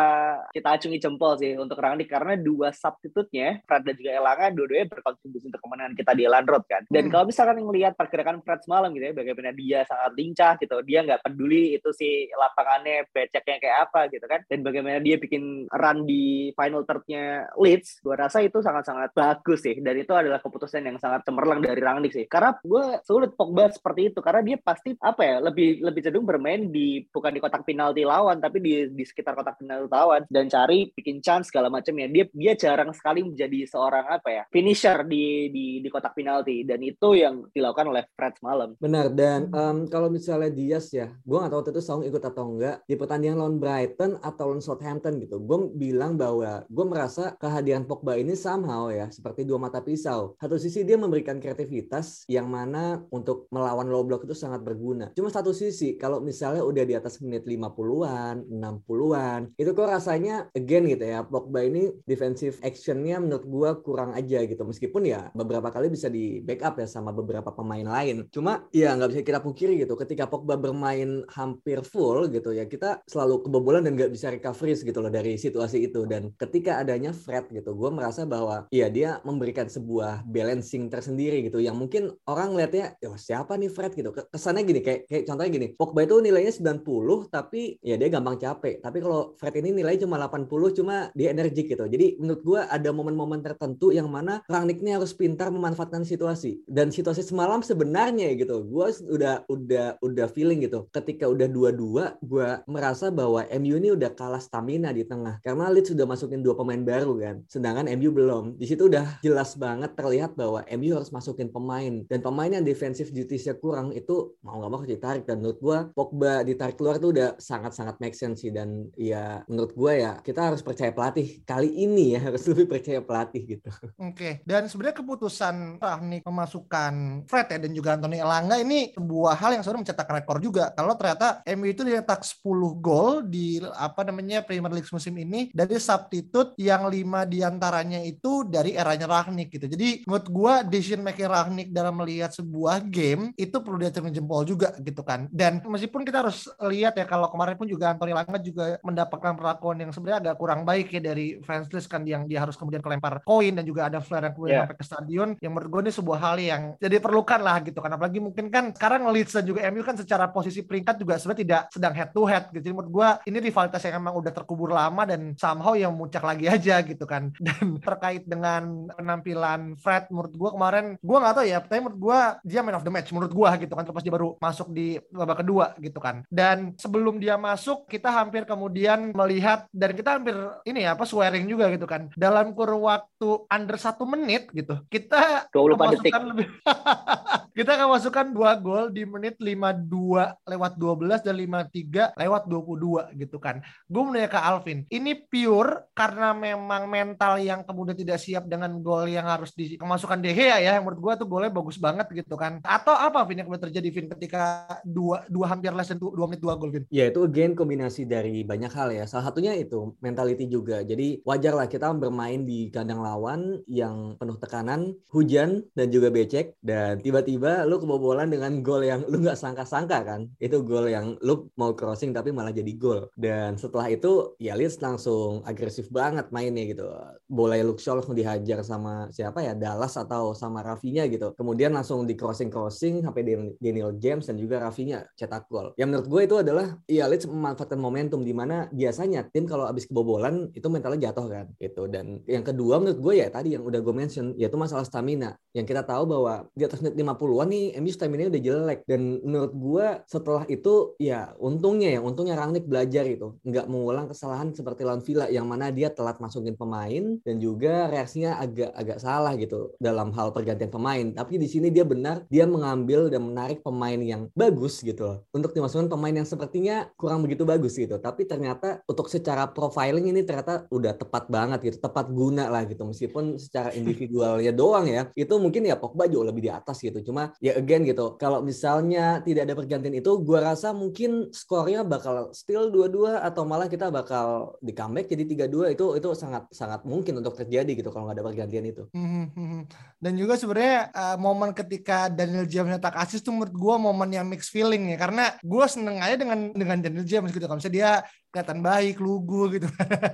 kita 0.54 0.68
acungi 0.78 0.98
jempol 1.02 1.34
sih 1.40 1.58
untuk 1.58 1.80
Rangnick 1.80 2.10
karena 2.10 2.38
dua 2.38 2.70
substitutnya 2.70 3.62
Fred 3.66 3.82
dan 3.86 3.94
juga 3.98 4.10
Elanga 4.14 4.46
dua-duanya 4.54 4.86
berkontribusi 4.88 5.50
untuk 5.50 5.62
kemenangan 5.62 5.94
kita 5.98 6.12
di 6.14 6.22
Elland 6.26 6.48
Road 6.48 6.64
kan. 6.68 6.82
Dan 6.86 7.08
hmm. 7.08 7.12
kalau 7.12 7.24
misalkan 7.26 7.58
ngelihat 7.58 7.94
pergerakan 7.96 8.42
Fred 8.44 8.60
semalam 8.62 8.90
gitu 8.94 9.04
ya, 9.10 9.14
bagaimana 9.16 9.50
dia 9.56 9.80
sangat 9.88 10.12
lincah 10.14 10.54
gitu, 10.60 10.76
dia 10.86 11.00
nggak 11.04 11.20
peduli 11.24 11.76
itu 11.76 11.88
si 11.96 12.30
lapangannya 12.36 13.08
beceknya 13.10 13.56
kayak 13.58 13.78
apa 13.90 14.00
gitu 14.12 14.26
kan. 14.28 14.40
Dan 14.46 14.60
bagaimana 14.62 14.99
dia 15.00 15.16
bikin 15.16 15.66
run 15.68 16.04
di 16.04 16.52
final 16.54 16.84
third-nya 16.84 17.50
Leeds, 17.56 18.04
gue 18.04 18.14
rasa 18.14 18.44
itu 18.44 18.60
sangat-sangat 18.60 19.16
bagus 19.16 19.64
sih. 19.64 19.76
Dan 19.80 19.98
itu 20.00 20.12
adalah 20.14 20.38
keputusan 20.38 20.84
yang 20.84 20.96
sangat 21.00 21.24
cemerlang 21.24 21.64
dari 21.64 21.80
Rangnick 21.80 22.14
sih. 22.14 22.26
Karena 22.28 22.56
gue 22.60 23.00
sulit 23.04 23.34
Pogba 23.34 23.72
seperti 23.72 24.12
itu. 24.12 24.20
Karena 24.20 24.44
dia 24.44 24.56
pasti 24.60 24.94
apa 25.00 25.22
ya 25.24 25.36
lebih 25.40 25.80
lebih 25.80 26.00
cenderung 26.04 26.28
bermain 26.28 26.68
di 26.68 27.04
bukan 27.08 27.32
di 27.32 27.40
kotak 27.40 27.64
penalti 27.64 28.02
lawan, 28.04 28.38
tapi 28.38 28.60
di 28.60 28.72
di 28.92 29.04
sekitar 29.04 29.32
kotak 29.32 29.58
penalti 29.58 29.88
lawan 29.88 30.22
dan 30.28 30.46
cari 30.52 30.92
bikin 30.92 31.24
chance 31.24 31.48
segala 31.48 31.72
macam 31.72 31.96
ya. 31.96 32.06
Dia 32.06 32.24
dia 32.30 32.52
jarang 32.54 32.92
sekali 32.92 33.24
menjadi 33.24 33.66
seorang 33.66 34.06
apa 34.10 34.28
ya 34.28 34.42
finisher 34.52 35.06
di 35.06 35.48
di 35.48 35.66
di 35.80 35.88
kotak 35.88 36.12
penalti 36.12 36.62
dan 36.66 36.82
itu 36.84 37.16
yang 37.16 37.48
dilakukan 37.54 37.88
oleh 37.88 38.04
Fred 38.12 38.36
malam. 38.44 38.76
Benar 38.76 39.12
dan 39.14 39.48
um, 39.54 39.86
kalau 39.88 40.12
misalnya 40.12 40.50
Diaz 40.52 40.92
ya, 40.92 41.08
gue 41.08 41.38
nggak 41.38 41.52
tahu 41.52 41.62
itu 41.70 41.82
Song 41.82 42.02
ikut 42.04 42.20
atau 42.20 42.44
enggak 42.50 42.82
di 42.84 42.94
pertandingan 42.98 43.38
lawan 43.40 43.56
Brighton 43.56 44.18
atau 44.20 44.50
lawan 44.50 44.60
Southampton 44.60 44.89
Southampton 44.90 45.22
gitu. 45.22 45.38
Gue 45.38 45.70
bilang 45.70 46.18
bahwa 46.18 46.66
gue 46.66 46.86
merasa 46.90 47.38
kehadiran 47.38 47.86
Pogba 47.86 48.18
ini 48.18 48.34
somehow 48.34 48.90
ya 48.90 49.06
seperti 49.06 49.46
dua 49.46 49.62
mata 49.62 49.78
pisau. 49.78 50.34
Satu 50.42 50.58
sisi 50.58 50.82
dia 50.82 50.98
memberikan 50.98 51.38
kreativitas 51.38 52.26
yang 52.26 52.50
mana 52.50 52.98
untuk 53.14 53.46
melawan 53.54 53.86
low 53.86 54.02
block 54.02 54.26
itu 54.26 54.34
sangat 54.34 54.66
berguna. 54.66 55.14
Cuma 55.14 55.30
satu 55.30 55.54
sisi 55.54 55.94
kalau 55.94 56.18
misalnya 56.18 56.66
udah 56.66 56.82
di 56.82 56.98
atas 56.98 57.22
menit 57.22 57.46
50-an, 57.46 58.50
60-an, 58.50 59.40
itu 59.54 59.70
kok 59.70 59.86
rasanya 59.86 60.50
again 60.58 60.90
gitu 60.90 61.06
ya. 61.06 61.22
Pogba 61.22 61.62
ini 61.62 61.94
defensive 62.02 62.58
actionnya 62.66 63.22
menurut 63.22 63.46
gue 63.46 63.70
kurang 63.86 64.10
aja 64.18 64.42
gitu. 64.42 64.66
Meskipun 64.66 65.06
ya 65.06 65.30
beberapa 65.38 65.70
kali 65.70 65.86
bisa 65.86 66.10
di 66.10 66.42
backup 66.42 66.82
ya 66.82 66.90
sama 66.90 67.14
beberapa 67.14 67.54
pemain 67.54 67.86
lain. 67.86 68.26
Cuma 68.34 68.66
ya 68.74 68.98
nggak 68.98 69.14
bisa 69.14 69.22
kita 69.22 69.38
pungkiri 69.38 69.86
gitu. 69.86 69.94
Ketika 69.94 70.26
Pogba 70.26 70.58
bermain 70.58 71.22
hampir 71.30 71.78
full 71.86 72.26
gitu 72.26 72.50
ya 72.50 72.66
kita 72.66 73.06
selalu 73.06 73.46
kebobolan 73.46 73.86
dan 73.86 73.94
nggak 73.94 74.10
bisa 74.10 74.32
recovery 74.34 74.79
gitu 74.82 74.98
loh 75.02 75.12
dari 75.12 75.36
situasi 75.36 75.90
itu. 75.90 76.04
Dan 76.08 76.32
ketika 76.36 76.80
adanya 76.80 77.12
Fred 77.12 77.48
gitu 77.50 77.74
gue 77.74 77.90
merasa 77.92 78.24
bahwa 78.24 78.66
ya 78.72 78.88
dia 78.88 79.18
memberikan 79.22 79.66
sebuah 79.66 80.24
balancing 80.26 80.88
tersendiri 80.88 81.46
gitu. 81.46 81.58
Yang 81.58 81.76
mungkin 81.76 82.02
orang 82.26 82.54
lihatnya 82.54 82.96
ya 83.00 83.10
siapa 83.18 83.56
nih 83.58 83.70
Fred 83.70 83.92
gitu. 83.96 84.10
Kesannya 84.12 84.62
gini 84.62 84.80
kayak 84.80 85.10
kayak 85.10 85.24
contohnya 85.26 85.50
gini 85.50 85.66
Pogba 85.74 86.06
itu 86.06 86.16
nilainya 86.22 86.52
90 86.52 87.32
tapi 87.32 87.76
ya 87.82 87.98
dia 87.98 88.08
gampang 88.08 88.36
capek. 88.38 88.80
Tapi 88.80 88.98
kalau 89.02 89.34
Fred 89.36 89.54
ini 89.58 89.74
nilainya 89.82 90.06
cuma 90.06 90.16
80 90.20 90.78
cuma 90.78 91.10
dia 91.12 91.34
energik 91.34 91.70
gitu. 91.72 91.84
Jadi 91.86 92.20
menurut 92.22 92.42
gue 92.42 92.60
ada 92.60 92.90
momen-momen 92.94 93.42
tertentu 93.42 93.90
yang 93.90 94.06
mana 94.06 94.42
Rangnick 94.46 94.82
harus 94.86 95.12
pintar 95.12 95.50
memanfaatkan 95.50 96.06
situasi. 96.06 96.62
Dan 96.64 96.94
situasi 96.94 97.26
semalam 97.26 97.60
sebenarnya 97.60 98.32
gitu 98.38 98.62
gue 98.64 98.86
udah 99.10 99.44
udah 99.50 99.86
udah 100.00 100.26
feeling 100.30 100.62
gitu. 100.62 100.86
Ketika 100.94 101.26
udah 101.26 101.46
dua-dua 101.50 102.04
gue 102.22 102.48
merasa 102.70 103.10
bahwa 103.10 103.42
MU 103.58 103.74
ini 103.76 103.92
udah 103.94 104.10
kalah 104.14 104.40
stamina 104.40 104.69
stamina 104.70 104.94
di 104.94 105.02
tengah 105.02 105.42
karena 105.42 105.66
Leeds 105.66 105.90
sudah 105.90 106.06
masukin 106.06 106.46
dua 106.46 106.54
pemain 106.54 106.78
baru 106.78 107.18
kan. 107.18 107.36
Sedangkan 107.50 107.90
MU 107.98 108.14
belum. 108.14 108.44
Di 108.54 108.70
situ 108.70 108.86
udah 108.86 109.18
jelas 109.18 109.58
banget 109.58 109.98
terlihat 109.98 110.38
bahwa 110.38 110.62
MU 110.78 110.94
harus 110.94 111.10
masukin 111.10 111.50
pemain. 111.50 112.06
Dan 112.06 112.22
pemain 112.22 112.54
yang 112.54 112.62
defensif 112.62 113.10
dutiesnya 113.10 113.58
kurang 113.58 113.90
itu 113.90 114.38
mau 114.46 114.62
nggak 114.62 114.70
mau 114.70 114.86
ditarik. 114.86 115.26
Dan 115.26 115.42
menurut 115.42 115.58
gua 115.58 115.78
Pogba 115.90 116.46
ditarik 116.46 116.78
keluar 116.78 117.02
itu 117.02 117.10
udah 117.10 117.34
sangat-sangat 117.42 117.98
make 117.98 118.14
sense 118.14 118.46
sih. 118.46 118.54
Dan 118.54 118.86
ya 118.94 119.42
menurut 119.50 119.74
gua 119.74 119.92
ya 119.98 120.12
kita 120.22 120.54
harus 120.54 120.62
percaya 120.62 120.94
pelatih. 120.94 121.42
Kali 121.42 121.66
ini 121.66 122.14
ya 122.14 122.30
harus 122.30 122.46
lebih 122.46 122.70
percaya 122.70 123.02
pelatih 123.02 123.42
gitu. 123.58 123.70
Oke 123.98 124.14
okay. 124.14 124.32
dan 124.46 124.70
sebenarnya 124.70 125.02
keputusan 125.02 125.82
Rahnik 125.82 126.22
memasukkan 126.22 127.26
Fred 127.26 127.48
ya 127.50 127.58
dan 127.58 127.72
juga 127.74 127.98
Anthony 127.98 128.22
Elanga 128.22 128.54
ini 128.60 128.94
sebuah 128.94 129.34
hal 129.34 129.58
yang 129.58 129.62
sebenarnya 129.66 129.82
mencetak 129.90 130.08
rekor 130.14 130.38
juga. 130.38 130.70
Kalau 130.78 130.94
ternyata 130.94 131.42
MU 131.58 131.66
itu 131.66 131.82
dicetak 131.82 132.22
10 132.22 132.46
gol 132.78 133.26
di 133.26 133.58
apa 133.74 134.06
namanya 134.06 134.44
League 134.68 134.90
musim 134.92 135.16
ini 135.16 135.48
dari 135.56 135.80
substitute 135.80 136.52
yang 136.60 136.92
lima 136.92 137.24
di 137.24 137.40
antaranya 137.40 138.04
itu 138.04 138.44
dari 138.44 138.76
eranya 138.76 139.08
Rangnick 139.08 139.56
gitu. 139.56 139.64
Jadi 139.70 140.04
menurut 140.04 140.28
gua 140.28 140.54
decision 140.60 141.00
making 141.00 141.30
Rangnick 141.30 141.68
dalam 141.72 141.96
melihat 141.96 142.36
sebuah 142.36 142.84
game 142.84 143.32
itu 143.40 143.56
perlu 143.64 143.80
diacungi 143.80 144.12
jempol 144.12 144.44
juga 144.44 144.76
gitu 144.82 145.00
kan. 145.00 145.30
Dan 145.32 145.64
meskipun 145.64 146.04
kita 146.04 146.26
harus 146.26 146.50
lihat 146.68 146.98
ya 147.00 147.06
kalau 147.08 147.32
kemarin 147.32 147.56
pun 147.56 147.64
juga 147.70 147.94
Anthony 147.94 148.12
Langa 148.12 148.38
juga 148.42 148.76
mendapatkan 148.84 149.32
perlakuan 149.38 149.80
yang 149.80 149.90
sebenarnya 149.94 150.18
agak 150.28 150.36
kurang 150.36 150.66
baik 150.66 150.92
ya 150.92 151.00
dari 151.00 151.38
fans 151.46 151.70
list 151.70 151.86
kan 151.86 152.02
yang 152.02 152.26
dia 152.26 152.42
harus 152.42 152.58
kemudian 152.58 152.82
kelempar 152.82 153.22
koin 153.22 153.54
dan 153.54 153.64
juga 153.64 153.86
ada 153.86 154.02
flare 154.02 154.30
yang 154.30 154.34
kemudian 154.34 154.54
yeah. 154.58 154.62
sampai 154.66 154.76
ke 154.76 154.84
stadion 154.84 155.28
yang 155.38 155.52
menurut 155.54 155.68
gue 155.70 155.80
ini 155.86 155.92
sebuah 155.94 156.18
hal 156.18 156.36
yang 156.42 156.62
jadi 156.82 156.96
perlukan 156.98 157.40
lah 157.40 157.56
gitu 157.62 157.78
kan 157.78 157.90
apalagi 157.94 158.18
mungkin 158.18 158.50
kan 158.50 158.64
sekarang 158.74 159.06
Leeds 159.12 159.32
dan 159.36 159.44
juga 159.46 159.62
MU 159.70 159.82
kan 159.86 159.96
secara 159.96 160.26
posisi 160.28 160.66
peringkat 160.66 160.94
juga 160.98 161.14
sebenarnya 161.20 161.40
tidak 161.44 161.62
sedang 161.70 161.92
head 161.94 162.10
to 162.10 162.22
head 162.26 162.44
gitu 162.50 162.64
jadi 162.70 162.74
menurut 162.74 162.90
gue 162.90 163.08
ini 163.30 163.38
rivalitas 163.38 163.80
yang 163.86 163.94
emang 164.02 164.14
udah 164.18 164.32
terkubur 164.50 164.74
lama 164.74 165.06
dan 165.06 165.38
somehow 165.38 165.78
yang 165.78 165.94
muncak 165.94 166.26
lagi 166.26 166.50
aja 166.50 166.82
gitu 166.82 167.06
kan. 167.06 167.30
Dan 167.46 167.78
terkait 167.78 168.26
dengan 168.26 168.90
penampilan 168.90 169.78
Fred 169.78 170.10
menurut 170.10 170.34
gue 170.34 170.50
kemarin 170.50 170.98
gue 170.98 171.18
nggak 171.22 171.34
tahu 171.38 171.46
ya 171.46 171.62
tapi 171.62 171.78
menurut 171.78 172.00
gue 172.02 172.20
dia 172.50 172.66
man 172.66 172.74
of 172.74 172.82
the 172.82 172.90
match 172.90 173.14
menurut 173.14 173.30
gue 173.30 173.50
gitu 173.62 173.78
kan 173.78 173.86
terus 173.86 174.02
dia 174.02 174.10
baru 174.10 174.34
masuk 174.42 174.74
di 174.74 174.98
babak 175.14 175.46
kedua 175.46 175.78
gitu 175.78 176.02
kan. 176.02 176.26
Dan 176.26 176.74
sebelum 176.74 177.22
dia 177.22 177.38
masuk 177.38 177.86
kita 177.86 178.10
hampir 178.10 178.42
kemudian 178.42 179.14
melihat 179.14 179.70
dan 179.70 179.94
kita 179.94 180.18
hampir 180.18 180.34
ini 180.66 180.82
ya 180.82 180.98
apa 180.98 181.06
swearing 181.06 181.46
juga 181.46 181.70
gitu 181.70 181.86
kan. 181.86 182.10
Dalam 182.18 182.50
kurun 182.50 182.82
waktu 182.90 183.46
under 183.46 183.78
satu 183.78 184.02
menit 184.02 184.50
gitu 184.50 184.82
kita 184.90 185.46
24 185.54 185.94
detik. 185.94 186.10
lebih 186.34 186.48
kita 187.50 187.74
akan 187.74 187.88
masukkan 187.98 188.26
dua 188.30 188.54
gol 188.54 188.94
di 188.94 189.02
menit 189.02 189.36
52 189.42 190.46
lewat 190.46 190.72
12 190.78 191.26
dan 191.26 191.34
53 191.34 192.14
lewat 192.14 192.42
22 192.46 193.18
gitu 193.18 193.36
kan. 193.42 193.58
Gue 193.90 194.02
menanya 194.06 194.30
ke 194.30 194.38
Alvin 194.38 194.86
ini 194.86 195.18
pure 195.18 195.90
karena 195.92 196.30
memang 196.30 196.86
mental 196.86 197.42
yang 197.42 197.66
kemudian 197.66 197.98
tidak 197.98 198.22
siap 198.22 198.46
dengan 198.46 198.78
gol 198.78 199.10
yang 199.10 199.26
harus 199.26 199.50
dimasukkan 199.54 200.22
De 200.22 200.30
Gea 200.30 200.62
ya 200.62 200.78
yang 200.78 200.86
menurut 200.86 201.00
gue 201.02 201.12
tuh 201.24 201.28
golnya 201.28 201.50
bagus 201.50 201.76
banget 201.76 202.06
gitu 202.14 202.38
kan. 202.38 202.62
Atau 202.62 202.94
apa 202.94 203.26
Vin 203.26 203.42
yang 203.42 203.46
kemudian 203.50 203.66
terjadi 203.70 203.88
Vin 203.90 204.06
ketika 204.14 204.42
dua 204.86 205.26
dua 205.26 205.50
hampir 205.50 205.74
less 205.74 205.90
than 205.90 205.98
dua 205.98 206.26
menit 206.30 206.42
dua 206.42 206.54
gol 206.54 206.70
Vin? 206.70 206.86
Ya 206.94 207.10
itu 207.10 207.26
again 207.26 207.58
kombinasi 207.58 208.06
dari 208.06 208.46
banyak 208.46 208.70
hal 208.70 208.94
ya. 208.94 209.04
Salah 209.10 209.30
satunya 209.32 209.58
itu 209.58 209.98
mentality 209.98 210.46
juga. 210.46 210.86
Jadi 210.86 211.20
wajar 211.26 211.58
lah 211.58 211.66
kita 211.66 211.90
bermain 211.98 212.46
di 212.46 212.70
kandang 212.70 213.02
lawan 213.02 213.58
yang 213.66 214.14
penuh 214.16 214.38
tekanan 214.38 214.94
hujan 215.10 215.66
dan 215.74 215.90
juga 215.90 216.14
becek 216.14 216.54
dan 216.62 217.02
tiba-tiba 217.02 217.39
lu 217.40 217.76
kebobolan 217.80 218.28
dengan 218.28 218.60
gol 218.60 218.84
yang 218.84 219.00
lu 219.08 219.24
nggak 219.24 219.38
sangka-sangka 219.38 219.98
kan? 220.04 220.28
Itu 220.36 220.60
gol 220.60 220.92
yang 220.92 221.16
lu 221.24 221.48
mau 221.56 221.72
crossing 221.72 222.12
tapi 222.12 222.30
malah 222.30 222.52
jadi 222.52 222.72
gol. 222.76 223.08
Dan 223.16 223.56
setelah 223.56 223.88
itu 223.88 224.36
ya 224.36 224.54
Leeds 224.54 224.78
langsung 224.84 225.40
agresif 225.48 225.88
banget 225.88 226.28
mainnya 226.34 226.64
gitu. 226.68 226.86
Bola 227.30 227.56
Luke 227.62 227.80
Shaw 227.80 227.98
langsung 228.02 228.18
dihajar 228.18 228.60
sama 228.66 229.08
siapa 229.14 229.40
ya? 229.40 229.56
Dallas 229.56 229.96
atau 229.96 230.36
sama 230.36 230.60
Rafinya 230.60 231.06
gitu. 231.08 231.32
Kemudian 231.34 231.72
langsung 231.72 232.04
di 232.04 232.14
crossing 232.18 232.52
crossing 232.52 233.00
sampai 233.00 233.22
Daniel 233.56 233.96
James 233.96 234.26
dan 234.28 234.36
juga 234.36 234.60
Rafinya 234.60 235.06
cetak 235.16 235.48
gol. 235.48 235.72
Yang 235.80 235.88
menurut 235.88 236.08
gue 236.10 236.20
itu 236.26 236.36
adalah 236.42 236.66
ya 236.90 237.06
Leeds 237.08 237.30
memanfaatkan 237.30 237.78
momentum 237.78 238.20
di 238.20 238.34
mana 238.36 238.68
biasanya 238.68 239.26
tim 239.30 239.46
kalau 239.46 239.64
abis 239.70 239.86
kebobolan 239.88 240.50
itu 240.52 240.66
mentalnya 240.66 241.10
jatuh 241.10 241.26
kan? 241.30 241.46
Gitu. 241.56 241.82
Dan 241.88 242.20
yang 242.26 242.44
kedua 242.44 242.82
menurut 242.82 243.00
gue 243.00 243.14
ya 243.22 243.28
tadi 243.30 243.54
yang 243.54 243.64
udah 243.64 243.80
gue 243.80 243.94
mention 243.94 244.34
yaitu 244.34 244.58
masalah 244.58 244.84
stamina. 244.84 245.38
Yang 245.54 245.74
kita 245.74 245.82
tahu 245.86 246.04
bahwa 246.06 246.46
di 246.54 246.66
atas 246.66 246.82
menit 246.82 246.98
50-an 247.30 247.48
nih 247.50 247.64
MU 247.78 247.90
stamina 247.94 248.26
udah 248.26 248.42
jelek. 248.42 248.80
Dan 248.90 249.22
menurut 249.22 249.52
gue 249.54 249.86
setelah 250.10 250.44
itu 250.50 250.98
ya 250.98 251.30
untungnya 251.38 251.94
ya 251.94 252.00
untungnya 252.02 252.34
Rangnick 252.34 252.66
belajar 252.66 253.06
itu. 253.06 253.38
Nggak 253.46 253.66
mengulang 253.70 254.06
kesalahan 254.10 254.50
seperti 254.50 254.82
lawan 254.82 255.02
Villa 255.04 255.30
yang 255.30 255.46
mana 255.46 255.70
dia 255.70 255.94
telat 255.94 256.18
masukin 256.18 256.58
pemain 256.58 257.18
dan 257.22 257.36
juga 257.38 257.86
reaksinya 257.86 258.40
agak 258.42 258.74
agak 258.74 258.98
salah 258.98 259.36
gitu 259.38 259.76
dalam 259.78 260.10
hal 260.16 260.34
pergantian 260.34 260.72
pemain. 260.72 261.06
Tapi 261.14 261.36
di 261.36 261.46
sini 261.46 261.68
dia 261.68 261.84
benar 261.84 262.24
dia 262.32 262.48
mengambil 262.48 263.12
dan 263.12 263.22
menarik 263.28 263.60
pemain 263.60 264.00
yang 264.00 264.26
bagus 264.32 264.80
gitu 264.80 265.04
loh. 265.04 265.18
Untuk 265.30 265.52
dimasukkan 265.52 265.86
pemain 265.86 266.14
yang 266.16 266.26
sepertinya 266.26 266.88
kurang 266.96 267.20
begitu 267.20 267.44
bagus 267.44 267.76
gitu. 267.76 268.00
Tapi 268.00 268.24
ternyata 268.24 268.80
untuk 268.88 269.12
secara 269.12 269.44
profiling 269.50 270.08
ini 270.08 270.24
ternyata 270.24 270.64
udah 270.72 270.96
tepat 270.96 271.28
banget 271.28 271.60
gitu 271.68 271.78
tepat 271.84 272.08
guna 272.08 272.48
lah 272.48 272.64
gitu. 272.64 272.82
Meskipun 272.88 273.36
secara 273.36 273.70
individualnya 273.76 274.52
doang 274.56 274.88
ya 274.88 275.02
itu 275.12 275.34
mungkin 275.36 275.68
ya 275.68 275.76
Pogba 275.76 276.08
jauh 276.08 276.24
lebih 276.24 276.48
di 276.48 276.50
atas 276.50 276.80
gitu. 276.80 277.04
Cuma 277.04 277.19
ya 277.44 277.52
again 277.60 277.82
gitu, 277.84 278.16
kalau 278.16 278.40
misalnya 278.40 279.20
tidak 279.26 279.42
ada 279.48 279.54
pergantian 279.58 279.96
itu, 280.00 280.12
gua 280.24 280.52
rasa 280.52 280.72
mungkin 280.72 281.28
skornya 281.34 281.84
bakal 281.84 282.32
still 282.32 282.72
dua-dua 282.72 283.20
atau 283.26 283.42
malah 283.44 283.68
kita 283.68 283.92
bakal 283.92 284.56
di 284.64 284.72
comeback 284.72 285.10
jadi 285.12 285.24
3-2 285.48 285.74
itu 285.74 285.86
itu 285.98 286.08
sangat 286.16 286.48
sangat 286.54 286.80
mungkin 286.88 287.20
untuk 287.20 287.36
terjadi 287.36 287.70
gitu 287.76 287.90
kalau 287.92 288.08
nggak 288.08 288.16
ada 288.16 288.26
pergantian 288.26 288.64
itu. 288.66 288.82
Hmm, 288.96 289.28
hmm, 289.32 289.48
hmm. 289.50 289.62
Dan 290.00 290.12
juga 290.16 290.34
sebenarnya 290.40 290.88
uh, 290.94 291.16
momen 291.20 291.50
ketika 291.52 292.08
Daniel 292.08 292.46
James 292.48 292.72
nyetak 292.72 292.96
asis 292.96 293.20
tuh 293.20 293.34
menurut 293.34 293.54
gua 293.54 293.76
momen 293.76 294.08
yang 294.14 294.24
mixed 294.24 294.48
feeling 294.54 294.94
ya 294.94 294.96
karena 294.96 295.34
gua 295.44 295.66
seneng 295.68 296.00
aja 296.00 296.16
dengan 296.16 296.54
dengan 296.56 296.78
Daniel 296.80 297.06
James 297.06 297.30
gitu. 297.34 297.44
Kalau 297.44 297.58
misalnya 297.58 297.76
dia 297.76 297.90
kelihatan 298.30 298.62
baik, 298.62 299.02
lugu 299.02 299.58
gitu. 299.58 299.66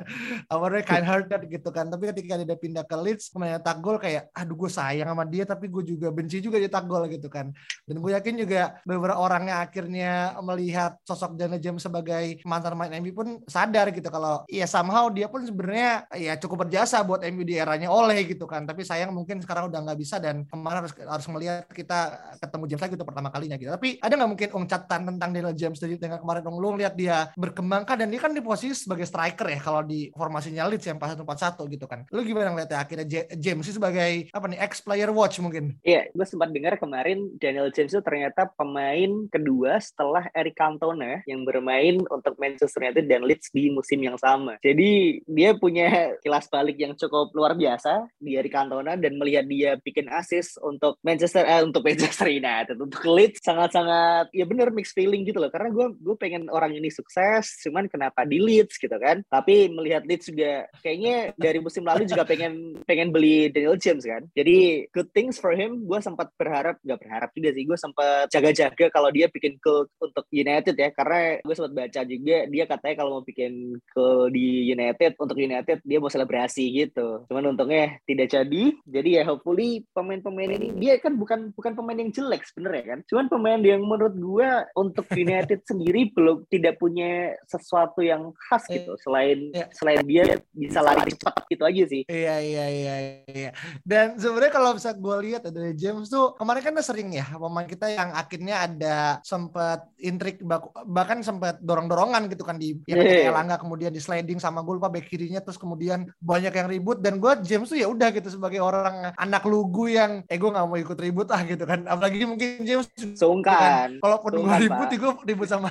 apa 0.53 0.65
namanya 0.73 0.85
kind 0.89 1.07
hearted 1.07 1.43
gitu 1.53 1.69
kan. 1.69 1.93
Tapi 1.93 2.11
ketika 2.13 2.41
dia 2.41 2.57
pindah 2.57 2.85
ke 2.89 2.97
Leeds, 2.97 3.29
kemarin 3.29 3.61
tak 3.61 3.79
gol 3.85 4.01
kayak 4.01 4.33
aduh 4.33 4.57
gue 4.57 4.71
sayang 4.73 5.09
sama 5.13 5.25
dia 5.29 5.45
tapi 5.45 5.69
gue 5.69 5.85
juga 5.85 6.09
benci 6.09 6.41
juga 6.41 6.57
dia 6.57 6.73
tak 6.73 6.89
gol 6.89 7.05
gitu 7.13 7.29
kan. 7.29 7.53
Dan 7.85 8.01
gue 8.01 8.13
yakin 8.17 8.35
juga 8.41 8.81
beberapa 8.89 9.21
orang 9.21 9.53
yang 9.53 9.61
akhirnya 9.61 10.13
melihat 10.41 10.97
sosok 11.05 11.37
Daniel 11.37 11.61
James 11.61 11.85
sebagai 11.85 12.41
mantan 12.49 12.73
main 12.75 12.97
MU 13.05 13.13
pun 13.13 13.29
sadar 13.45 13.93
gitu 13.93 14.09
kalau 14.09 14.49
ya 14.49 14.65
somehow 14.65 15.13
dia 15.13 15.29
pun 15.29 15.45
sebenarnya 15.45 16.09
ya 16.17 16.35
cukup 16.41 16.67
berjasa 16.67 17.05
buat 17.05 17.21
MU 17.29 17.45
di 17.45 17.61
eranya 17.61 17.93
oleh 17.93 18.25
gitu 18.25 18.49
kan. 18.49 18.65
Tapi 18.65 18.81
sayang 18.81 19.13
mungkin 19.13 19.45
sekarang 19.45 19.69
udah 19.69 19.93
nggak 19.93 19.99
bisa 20.01 20.17
dan 20.17 20.49
kemarin 20.49 20.89
harus 20.89 20.93
harus 20.97 21.27
melihat 21.29 21.69
kita 21.69 22.33
ketemu 22.41 22.65
James 22.73 22.83
lagi 22.89 22.95
itu 22.97 23.05
pertama 23.05 23.29
kalinya 23.29 23.57
gitu. 23.61 23.69
Tapi 23.69 24.01
ada 24.01 24.13
nggak 24.17 24.31
mungkin 24.33 24.49
ung 24.57 24.65
catatan 24.65 25.01
tentang 25.13 25.31
Daniel 25.37 25.53
James 25.53 25.77
dari 25.77 26.01
dengan 26.01 26.17
kemarin 26.17 26.49
ung 26.49 26.57
lu 26.57 26.73
lihat 26.81 26.97
dia 26.97 27.29
berkembang 27.37 27.85
kan 27.85 28.06
dan 28.07 28.15
dia 28.15 28.23
kan 28.23 28.31
di 28.31 28.39
posisi 28.39 28.87
sebagai 28.87 29.03
striker 29.03 29.51
ya 29.51 29.59
kalau 29.59 29.83
di 29.83 30.15
formasinya 30.15 30.63
Leeds 30.71 30.87
yang 30.87 30.95
pas 30.95 31.11
satu 31.11 31.27
empat 31.27 31.43
satu 31.43 31.67
gitu 31.67 31.91
kan. 31.91 32.07
Lu 32.15 32.23
gimana 32.23 32.55
ngeliatnya 32.55 32.79
akhirnya 32.79 33.07
James 33.35 33.67
sebagai 33.67 34.31
apa 34.31 34.47
nih 34.47 34.63
ex 34.63 34.79
player 34.79 35.11
watch 35.11 35.43
mungkin? 35.43 35.75
Iya, 35.83 36.07
gue 36.15 36.23
sempat 36.23 36.55
dengar 36.55 36.79
kemarin 36.79 37.35
Daniel 37.43 37.75
James 37.75 37.91
itu 37.91 37.99
ternyata 37.99 38.47
pemain 38.55 39.27
kedua 39.27 39.83
setelah 39.83 40.31
Eric 40.39 40.55
Cantona 40.55 41.19
yang 41.27 41.43
bermain 41.43 41.99
untuk 42.07 42.39
Manchester 42.39 42.87
United 42.87 43.11
dan 43.11 43.27
Leeds 43.27 43.51
di 43.51 43.75
musim 43.75 43.99
yang 43.99 44.15
sama. 44.23 44.55
Jadi 44.63 45.19
dia 45.27 45.59
punya 45.59 46.15
kilas 46.23 46.47
balik 46.47 46.79
yang 46.79 46.95
cukup 46.95 47.35
luar 47.35 47.59
biasa 47.59 48.07
di 48.23 48.39
Eric 48.39 48.55
Cantona 48.55 48.95
dan 48.95 49.19
melihat 49.19 49.51
dia 49.51 49.75
bikin 49.83 50.07
assist 50.15 50.63
untuk 50.63 51.03
Manchester 51.03 51.43
eh, 51.43 51.67
untuk 51.67 51.83
Manchester 51.83 52.31
United 52.31 52.79
untuk 52.79 53.03
Leeds 53.03 53.43
sangat-sangat 53.43 54.31
ya 54.31 54.47
bener 54.47 54.71
mixed 54.71 54.95
feeling 54.95 55.27
gitu 55.27 55.43
loh 55.43 55.51
karena 55.51 55.75
gue 55.75 55.91
gue 55.99 56.15
pengen 56.15 56.47
orang 56.55 56.71
ini 56.71 56.87
sukses 56.87 57.67
cuman 57.67 57.91
kenapa 57.97 58.29
di 58.29 58.37
Leeds 58.37 58.77
gitu 58.77 58.93
kan. 59.01 59.25
Tapi 59.27 59.73
melihat 59.73 60.05
Leeds 60.05 60.29
juga 60.29 60.69
kayaknya 60.85 61.33
dari 61.41 61.59
musim 61.65 61.83
lalu 61.83 62.05
juga 62.05 62.29
pengen 62.29 62.77
pengen 62.85 63.09
beli 63.09 63.49
Daniel 63.49 63.81
James 63.81 64.05
kan. 64.05 64.29
Jadi 64.37 64.87
good 64.93 65.09
things 65.17 65.41
for 65.41 65.57
him. 65.57 65.89
Gue 65.89 65.99
sempat 66.05 66.29
berharap 66.37 66.77
nggak 66.85 67.01
berharap 67.01 67.31
juga 67.33 67.51
sih 67.57 67.65
gue 67.65 67.79
sempat 67.81 68.29
jaga-jaga 68.29 68.87
kalau 68.93 69.09
dia 69.09 69.33
bikin 69.33 69.57
goal 69.65 69.89
untuk 69.99 70.29
United 70.29 70.77
ya. 70.77 70.93
Karena 70.93 71.41
gue 71.41 71.55
sempat 71.57 71.73
baca 71.73 72.01
juga 72.05 72.37
dia 72.47 72.65
katanya 72.69 72.95
kalau 73.01 73.11
mau 73.19 73.25
bikin 73.25 73.81
goal 73.97 74.29
di 74.29 74.69
United 74.69 75.17
untuk 75.17 75.39
United 75.41 75.81
dia 75.81 75.99
mau 75.99 76.13
selebrasi 76.13 76.65
gitu. 76.77 77.25
Cuman 77.31 77.57
untungnya 77.57 77.97
tidak 78.05 78.29
jadi. 78.29 78.65
Jadi 78.85 79.09
ya 79.17 79.23
hopefully 79.25 79.87
pemain-pemain 79.97 80.53
ini 80.61 80.69
dia 80.77 81.01
kan 81.01 81.17
bukan 81.17 81.55
bukan 81.57 81.73
pemain 81.73 81.99
yang 81.99 82.13
jelek 82.13 82.45
sebenarnya 82.45 82.85
kan. 82.97 82.99
Cuman 83.09 83.27
pemain 83.31 83.61
yang 83.63 83.83
menurut 83.83 84.15
gue 84.19 84.49
untuk 84.75 85.07
United 85.15 85.63
sendiri 85.71 86.11
belum 86.13 86.45
tidak 86.51 86.77
punya 86.83 87.39
sesuatu 87.47 87.86
sesuatu 87.87 88.03
yang 88.03 88.23
khas 88.37 88.65
Eh, 88.67 88.73
gitu 88.77 88.93
selain 88.99 89.39
iya. 89.51 89.67
selain 89.71 90.03
dia 90.03 90.25
bisa 90.51 90.81
lari 90.81 91.07
cepat 91.09 91.47
gitu 91.47 91.63
aja 91.63 91.83
sih. 91.87 92.03
Iya 92.05 92.35
iya 92.37 92.65
iya 92.67 92.95
iya. 93.25 93.51
Dan 93.81 94.17
sebenarnya 94.17 94.51
kalau 94.51 94.75
bisa 94.75 94.91
gue 94.93 95.17
lihat 95.23 95.47
dari 95.47 95.73
James 95.73 96.07
tuh 96.07 96.35
kemarin 96.35 96.61
kan 96.61 96.73
udah 96.73 96.83
sering 96.85 97.11
ya 97.13 97.27
pemain 97.31 97.65
kita 97.65 97.87
yang 97.89 98.11
akhirnya 98.11 98.55
ada 98.61 98.97
sempat 99.23 99.87
intrik 99.97 100.43
bahkan 100.85 101.23
sempat 101.23 101.61
dorong-dorongan 101.61 102.27
gitu 102.27 102.43
kan 102.43 102.57
di 102.57 102.75
yang 102.85 102.99
Iya. 102.99 103.07
kayak 103.23 103.31
Elangga 103.31 103.57
kemudian 103.57 103.93
di 103.93 103.99
sliding 103.99 104.37
sama 104.37 104.61
gue 104.61 104.75
lupa 104.75 104.89
back 104.89 105.07
kirinya 105.07 105.39
terus 105.39 105.57
kemudian 105.57 106.11
banyak 106.19 106.51
yang 106.51 106.67
ribut 106.67 106.99
dan 106.99 107.17
gue 107.17 107.33
James 107.41 107.67
tuh 107.67 107.77
ya 107.77 107.87
udah 107.87 108.11
gitu 108.11 108.27
sebagai 108.29 108.59
orang 108.59 109.15
anak 109.15 109.45
lugu 109.45 109.87
yang 109.89 110.25
eh 110.25 110.35
gue 110.35 110.49
nggak 110.49 110.65
mau 110.65 110.75
ikut 110.75 110.97
ribut 110.97 111.29
ah 111.29 111.43
gitu 111.43 111.63
kan 111.63 111.87
apalagi 111.87 112.25
mungkin 112.25 112.63
James 112.63 112.89
Sungkan. 113.15 114.01
kalaupun 114.01 114.33
gue 114.33 114.43
Sungkan, 114.43 114.61
ribut 114.61 114.83
Pak. 114.83 114.91
ya 114.91 114.99
gue 114.99 115.13
ribut 115.25 115.47
sama 115.47 115.69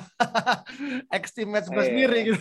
ex 1.12 1.24
teammates 1.32 1.68
gue 1.68 1.76
Iya. 1.76 1.92
Sendiri 2.06 2.32
gitu. 2.32 2.40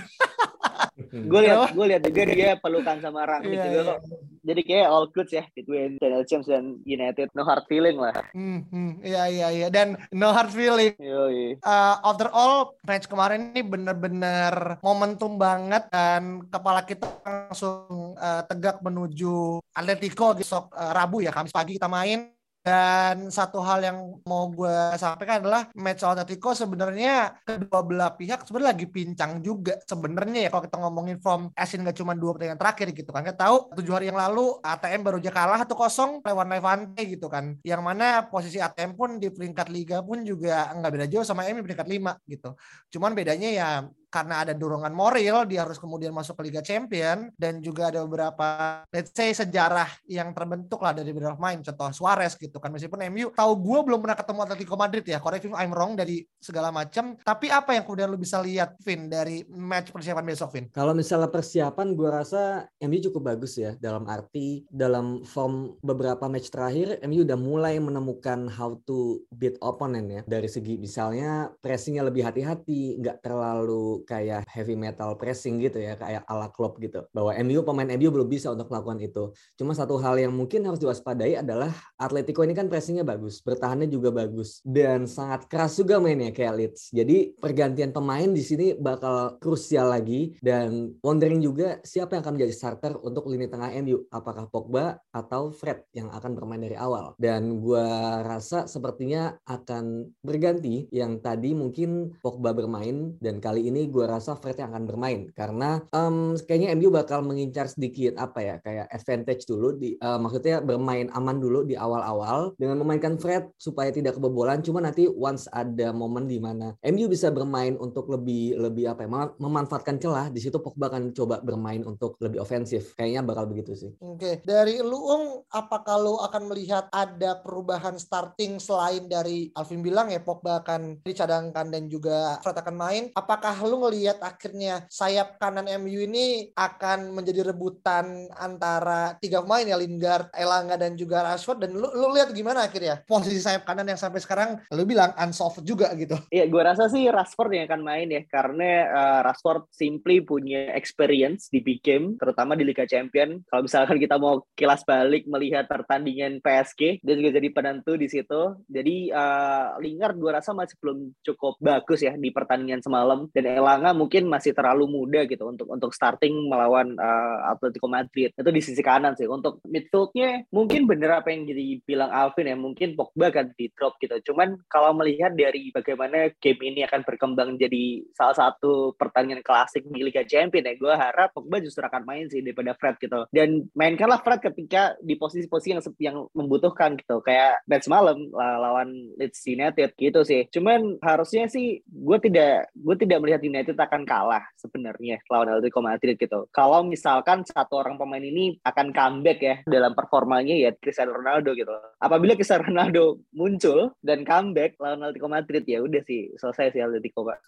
Gue 1.11 1.39
lihat 1.43 1.75
gue 1.75 1.85
lihat 1.91 2.01
juga 2.07 2.23
dia 2.27 2.49
pelukan 2.59 2.97
sama 3.03 3.27
Rangnick 3.27 3.55
Iya, 3.55 3.63
juga 3.67 3.79
iya. 3.79 3.83
kok. 3.87 3.99
Jadi 4.45 4.61
kayak 4.61 4.87
all 4.87 5.07
good 5.09 5.29
ya 5.31 5.43
between 5.51 5.97
Daniel 5.97 6.23
James 6.27 6.47
dan 6.47 6.79
United. 6.85 7.27
No 7.33 7.43
hard 7.43 7.65
feeling 7.65 7.97
lah. 7.97 8.13
Hmm, 8.31 8.63
hmm, 8.69 8.91
iya 9.01 9.23
iya 9.27 9.47
iya 9.51 9.67
dan 9.71 9.95
no 10.11 10.29
hard 10.31 10.51
feeling 10.51 10.93
Yoi. 10.99 11.57
uh, 11.63 11.95
overall 12.05 12.75
match 12.85 13.09
kemarin 13.09 13.51
ini 13.51 13.63
bener-bener 13.65 14.77
momentum 14.83 15.35
banget 15.39 15.87
dan 15.89 16.45
kepala 16.51 16.83
kita 16.83 17.07
langsung 17.25 18.15
uh, 18.15 18.43
tegak 18.45 18.79
menuju 18.83 19.59
Atletico 19.73 20.35
besok 20.35 20.71
uh, 20.75 20.91
Rabu 20.93 21.23
ya 21.25 21.31
Kamis 21.33 21.55
pagi 21.55 21.75
kita 21.79 21.89
main 21.89 22.34
dan 22.65 23.29
satu 23.29 23.61
hal 23.61 23.85
yang 23.85 23.97
mau 24.25 24.49
gue 24.49 24.97
sampaikan 24.97 25.45
adalah 25.45 25.69
match 25.77 26.01
Atletico 26.01 26.57
sebenarnya 26.57 27.37
kedua 27.45 27.85
belah 27.85 28.17
pihak 28.17 28.41
sebenarnya 28.41 28.73
lagi 28.73 28.87
pincang 28.89 29.37
juga 29.45 29.77
sebenarnya 29.85 30.47
ya 30.47 30.49
kalau 30.49 30.65
kita 30.65 30.77
ngomongin 30.81 31.21
from 31.21 31.53
asin 31.53 31.85
nggak 31.85 31.93
cuma 31.93 32.17
dua 32.17 32.33
pertandingan 32.33 32.57
terakhir 32.57 32.87
gitu 32.97 33.13
kan. 33.13 33.21
Kita 33.21 33.37
tahu 33.37 33.69
tujuh 33.77 33.93
hari 33.93 34.09
yang 34.09 34.17
lalu 34.17 34.57
ATM 34.65 35.05
baru 35.05 35.21
aja 35.21 35.31
kalah 35.31 35.59
1-0 35.61 36.25
lawan 36.25 36.47
Levante 36.49 37.01
gitu 37.05 37.29
kan. 37.29 37.53
Yang 37.61 37.81
mana 37.85 38.25
posisi 38.25 38.57
ATM 38.57 38.97
pun 38.97 39.21
di 39.21 39.29
peringkat 39.29 39.69
liga 39.69 40.01
pun 40.01 40.25
juga 40.25 40.73
nggak 40.73 40.89
beda 40.89 41.05
jauh 41.05 41.21
sama 41.21 41.45
MU 41.53 41.61
peringkat 41.61 41.85
5 41.85 42.17
gitu. 42.33 42.49
Cuman 42.97 43.13
bedanya 43.13 43.49
ya 43.53 43.69
karena 44.07 44.47
ada 44.47 44.53
dorongan 44.55 44.93
moral 44.93 45.45
dia 45.45 45.67
harus 45.67 45.77
kemudian 45.81 46.15
masuk 46.15 46.39
ke 46.39 46.51
Liga 46.51 46.61
Champion 46.63 47.29
dan 47.35 47.59
juga 47.59 47.91
ada 47.91 48.05
beberapa 48.07 48.81
let's 48.93 49.11
say 49.11 49.31
sejarah 49.35 49.89
yang 50.07 50.31
terbentuk 50.31 50.79
lah 50.79 50.95
dari 50.95 51.11
beberapa 51.11 51.37
main 51.37 51.59
contoh 51.65 51.91
Suarez 51.91 52.37
gitu 52.39 52.57
kan 52.61 52.71
meskipun 52.71 53.03
MU 53.11 53.33
tahu 53.35 53.51
gue 53.59 53.79
belum 53.91 53.99
pernah 53.99 54.17
ketemu 54.17 54.39
Atletico 54.45 54.75
Madrid 54.77 55.05
ya 55.05 55.19
correct 55.19 55.47
I'm 55.51 55.73
wrong 55.73 55.97
dari 55.97 56.23
segala 56.39 56.69
macam 56.71 57.17
tapi 57.21 57.51
apa 57.51 57.75
yang 57.75 57.83
kemudian 57.83 58.07
lu 58.07 58.19
bisa 58.21 58.39
lihat 58.39 58.77
Vin 58.85 59.09
dari 59.09 59.41
match 59.49 59.89
persiapan 59.89 60.23
besok 60.23 60.53
Vin 60.53 60.65
Kalau 60.69 60.93
misalnya 60.93 61.27
persiapan, 61.33 61.97
gue 61.97 62.09
rasa 62.09 62.69
MU 62.85 63.01
cukup 63.09 63.33
bagus 63.33 63.57
ya. 63.57 63.73
Dalam 63.81 64.05
arti, 64.05 64.63
dalam 64.69 65.25
form 65.25 65.75
beberapa 65.81 66.29
match 66.29 66.53
terakhir, 66.53 67.01
MU 67.03 67.25
udah 67.25 67.39
mulai 67.39 67.81
menemukan 67.81 68.45
how 68.45 68.77
to 68.85 69.25
beat 69.33 69.57
opponent 69.65 70.07
ya. 70.07 70.21
Dari 70.23 70.45
segi 70.45 70.77
misalnya 70.77 71.49
pressingnya 71.59 72.05
lebih 72.05 72.21
hati-hati, 72.23 73.01
nggak 73.01 73.25
terlalu 73.25 74.04
kayak 74.05 74.45
heavy 74.47 74.77
metal 74.77 75.17
pressing 75.17 75.59
gitu 75.59 75.81
ya, 75.81 75.97
kayak 75.97 76.23
ala 76.29 76.47
Klopp 76.53 76.77
gitu. 76.79 77.03
Bahwa 77.11 77.33
MU, 77.41 77.65
pemain 77.65 77.89
MU 77.97 78.09
belum 78.13 78.29
bisa 78.29 78.53
untuk 78.53 78.69
melakukan 78.69 79.01
itu. 79.01 79.33
Cuma 79.57 79.73
satu 79.73 79.97
hal 79.99 80.21
yang 80.21 80.31
mungkin 80.31 80.63
harus 80.63 80.79
diwaspadai 80.79 81.41
adalah 81.41 81.73
Atletico 81.97 82.45
ini 82.45 82.53
kan 82.53 82.69
pressingnya 82.69 83.03
bagus, 83.03 83.41
bertahannya 83.41 83.89
juga 83.89 84.13
bagus, 84.13 84.61
dan 84.63 85.09
sangat 85.09 85.49
keras 85.49 85.75
juga 85.75 85.97
mainnya 85.97 86.29
kayak 86.31 86.53
Leeds. 86.55 86.93
Jadi 86.93 87.35
pergantian 87.35 87.91
pemain 87.91 88.29
di 88.29 88.43
sini 88.45 88.77
bakal 88.77 89.41
krusial 89.41 89.91
lagi 89.91 90.37
dan 90.39 90.93
wondering 91.01 91.41
juga 91.43 91.81
siapa 91.81 92.15
yang 92.15 92.23
akan 92.23 92.35
menjadi 92.37 92.53
starter 92.53 92.93
untuk 93.01 93.27
lini 93.27 93.49
tengah 93.49 93.73
MU. 93.81 94.05
Apakah 94.13 94.47
Pogba 94.47 95.01
atau 95.11 95.49
Fred 95.49 95.87
yang 95.95 96.11
akan 96.11 96.35
bermain 96.35 96.61
dari 96.61 96.77
awal. 96.77 97.15
Dan 97.17 97.63
gua 97.63 98.21
rasa 98.21 98.67
sepertinya 98.67 99.35
akan 99.47 100.11
berganti 100.21 100.91
yang 100.91 101.23
tadi 101.23 101.55
mungkin 101.55 102.13
Pogba 102.19 102.51
bermain 102.51 103.15
dan 103.23 103.39
kali 103.39 103.71
ini 103.71 103.84
gua 103.89 104.17
rasa 104.17 104.37
Fred 104.37 104.57
yang 104.59 104.73
akan 104.73 104.85
bermain. 104.85 105.29
Karena 105.31 105.81
em, 105.93 106.35
kayaknya 106.39 106.75
MU 106.77 106.89
bakal 106.93 107.21
mengincar 107.25 107.69
sedikit 107.71 108.17
apa 108.19 108.39
ya 108.41 108.55
kayak 108.61 108.87
advantage 108.91 109.47
dulu 109.47 109.75
di 109.75 109.95
eh, 109.95 110.19
maksudnya 110.19 110.61
bermain 110.61 111.09
aman 111.11 111.37
dulu 111.37 111.63
di 111.65 111.77
awal-awal 111.77 112.53
dengan 112.57 112.81
memainkan 112.81 113.17
Fred 113.19 113.51
supaya 113.57 113.89
tidak 113.89 114.17
kebobolan. 114.17 114.61
Cuma 114.61 114.79
nanti 114.81 115.07
once 115.09 115.47
ada 115.51 115.91
momen 115.95 116.27
di 116.29 116.37
mana 116.37 116.75
MU 116.83 117.07
bisa 117.07 117.29
bermain 117.29 117.75
untuk 117.79 118.09
lebih 118.11 118.57
lebih 118.57 118.91
apa 118.91 119.05
ya 119.05 119.09
mem- 119.09 119.35
memanfaatkan 119.39 119.97
celah 119.97 120.27
di 120.29 120.39
situ 120.41 120.57
Pogba 120.59 120.91
akan 120.91 121.11
coba 121.15 121.41
bermain 121.41 121.81
untuk 121.85 122.17
lebih 122.21 122.41
ofensif. 122.41 122.93
Kayaknya 122.97 123.21
bakal 123.25 123.45
begitu 123.49 123.73
sih. 123.75 123.91
Oke, 124.01 124.41
dari 124.43 124.79
lu 124.79 124.97
Ung, 125.05 125.45
apakah 125.53 126.01
lu 126.01 126.17
akan 126.17 126.49
melihat 126.49 126.89
ada 126.89 127.37
perubahan 127.39 127.95
starting 128.01 128.57
selain 128.57 129.05
dari 129.05 129.53
Alvin 129.53 129.85
bilang 129.85 130.09
ya 130.09 130.19
Pogba 130.23 130.65
akan 130.65 131.05
dicadangkan 131.05 131.69
dan 131.69 131.85
juga 131.91 132.41
Fred 132.41 132.57
akan 132.57 132.75
main? 132.75 133.03
Apakah 133.13 133.53
lu 133.67 133.74
ngelihat 133.79 134.23
akhirnya 134.23 134.87
sayap 134.87 135.39
kanan 135.39 135.67
MU 135.83 136.07
ini 136.07 136.51
akan 136.55 137.11
menjadi 137.11 137.51
rebutan 137.51 138.29
antara 138.35 139.17
tiga 139.19 139.43
pemain 139.43 139.67
ya 139.67 139.77
Lingard, 139.77 140.31
Elanga 140.35 140.79
dan 140.79 140.95
juga 140.95 141.23
Rashford 141.25 141.67
dan 141.67 141.71
lu 141.75 141.87
lu 141.91 142.13
lihat 142.15 142.31
gimana 142.31 142.67
akhirnya 142.67 143.03
posisi 143.07 143.39
sayap 143.39 143.67
kanan 143.67 143.87
yang 143.87 143.99
sampai 143.99 144.19
sekarang 144.21 144.49
lu 144.71 144.83
bilang 144.87 145.11
unsolved 145.19 145.65
juga 145.65 145.91
gitu. 145.97 146.15
Iya, 146.29 146.47
gue 146.49 146.61
rasa 146.61 146.87
sih 146.91 147.07
Rashford 147.07 147.51
yang 147.55 147.65
akan 147.69 147.81
main 147.85 148.07
ya, 148.11 148.21
karena 148.27 148.69
uh, 148.89 149.19
Rashford 149.25 149.69
simply 149.71 150.21
punya 150.21 150.73
experience 150.73 151.47
di 151.51 151.61
big 151.61 151.81
game, 151.85 152.17
terutama 152.19 152.57
di 152.57 152.67
Liga 152.67 152.83
Champion. 152.83 153.41
Kalau 153.47 153.61
misalkan 153.65 153.97
kita 154.01 154.15
mau 154.19 154.43
kilas 154.57 154.83
balik 154.83 155.27
melihat 155.29 155.69
pertandingan 155.69 156.39
PSG, 156.43 157.01
dia 157.01 157.15
juga 157.15 157.35
jadi 157.37 157.49
penentu 157.51 157.95
di 157.95 158.07
situ. 158.09 158.57
Jadi 158.67 159.09
uh, 159.13 159.77
Lingard 159.79 160.17
gue 160.17 160.31
rasa 160.31 160.51
masih 160.51 160.77
belum 160.81 161.13
cukup 161.23 161.57
bagus 161.61 162.03
ya 162.03 162.13
di 162.15 162.29
pertandingan 162.33 162.81
semalam, 162.81 163.27
dan 163.31 163.43
Elanga 163.65 163.97
mungkin 163.97 164.29
masih 164.29 164.53
terlalu 164.53 164.85
muda 164.85 165.25
gitu 165.25 165.49
untuk 165.49 165.65
untuk 165.73 165.89
starting 165.89 166.45
melawan 166.45 166.93
uh, 167.01 167.49
Atletico 167.49 167.89
Madrid. 167.89 168.29
Itu 168.37 168.53
di 168.53 168.61
sisi 168.61 168.85
kanan 168.85 169.17
sih. 169.17 169.25
Untuk 169.25 169.65
midfieldnya 169.65 170.45
mungkin 170.53 170.85
bener 170.85 171.17
apa 171.17 171.33
yang 171.33 171.49
dibilang 171.49 172.13
Alvin 172.13 172.45
ya, 172.45 172.53
mungkin 172.53 172.93
Pogba 172.93 173.33
akan 173.33 173.57
di 173.57 173.73
drop 173.73 173.97
gitu. 173.97 174.13
Cuman 174.29 174.61
kalau 174.69 174.93
melihat 174.93 175.33
dari 175.33 175.73
bagaimana 175.73 176.29
game 176.37 176.61
ini 176.61 176.85
akan 176.85 177.01
berkembang 177.01 177.57
jadi 177.57 178.05
salah 178.13 178.37
satu 178.37 178.93
pertandingan 178.93 179.41
klasik 179.41 179.81
di 179.89 180.05
Liga 180.05 180.21
Champions 180.21 180.69
ya, 180.69 180.77
gue 180.77 180.93
harap 180.93 181.33
Pogba 181.33 181.57
justru 181.57 181.81
akan 181.81 182.05
main 182.05 182.29
sih 182.29 182.45
daripada 182.45 182.77
Fred 182.77 183.01
gitu. 183.01 183.25
Dan 183.33 183.65
mainkanlah 183.73 184.21
Fred 184.21 184.45
ketika 184.45 184.93
di 185.01 185.17
posisi-posisi 185.17 185.73
yang 185.73 185.81
yang 185.97 186.17
membutuhkan 186.37 186.93
gitu. 187.01 187.17
Kayak 187.25 187.65
match 187.65 187.89
malam 187.89 188.29
la- 188.29 188.61
lawan 188.61 188.93
Leeds 189.17 189.41
United 189.49 189.97
gitu 189.97 190.21
sih. 190.21 190.45
Cuman 190.53 191.01
harusnya 191.01 191.49
sih 191.49 191.81
gue 191.81 192.17
tidak 192.21 192.69
gue 192.75 192.95
tidak 192.99 193.19
melihat 193.23 193.41
United 193.55 193.79
akan 193.79 194.03
kalah 194.03 194.43
sebenarnya 194.59 195.23
lawan 195.31 195.47
Atletico 195.47 195.79
Madrid 195.79 196.19
gitu. 196.19 196.45
Kalau 196.51 196.83
misalkan 196.83 197.47
satu 197.47 197.79
orang 197.79 197.95
pemain 197.95 198.21
ini 198.21 198.59
akan 198.67 198.91
comeback 198.91 199.39
ya 199.39 199.55
dalam 199.63 199.95
performanya 199.95 200.51
ya 200.51 200.75
Cristiano 200.75 201.15
Ronaldo 201.15 201.55
gitu. 201.55 201.71
Apabila 202.03 202.35
Cristiano 202.35 202.67
Ronaldo 202.67 203.23
muncul 203.31 203.95
dan 204.03 204.27
comeback 204.27 204.75
lawan 204.77 205.07
Atletico 205.07 205.31
Madrid 205.31 205.63
ya 205.63 205.79
udah 205.79 206.03
sih 206.03 206.35
selesai 206.35 206.75
sih 206.75 206.81
Atletico 206.83 207.23
pak. 207.23 207.39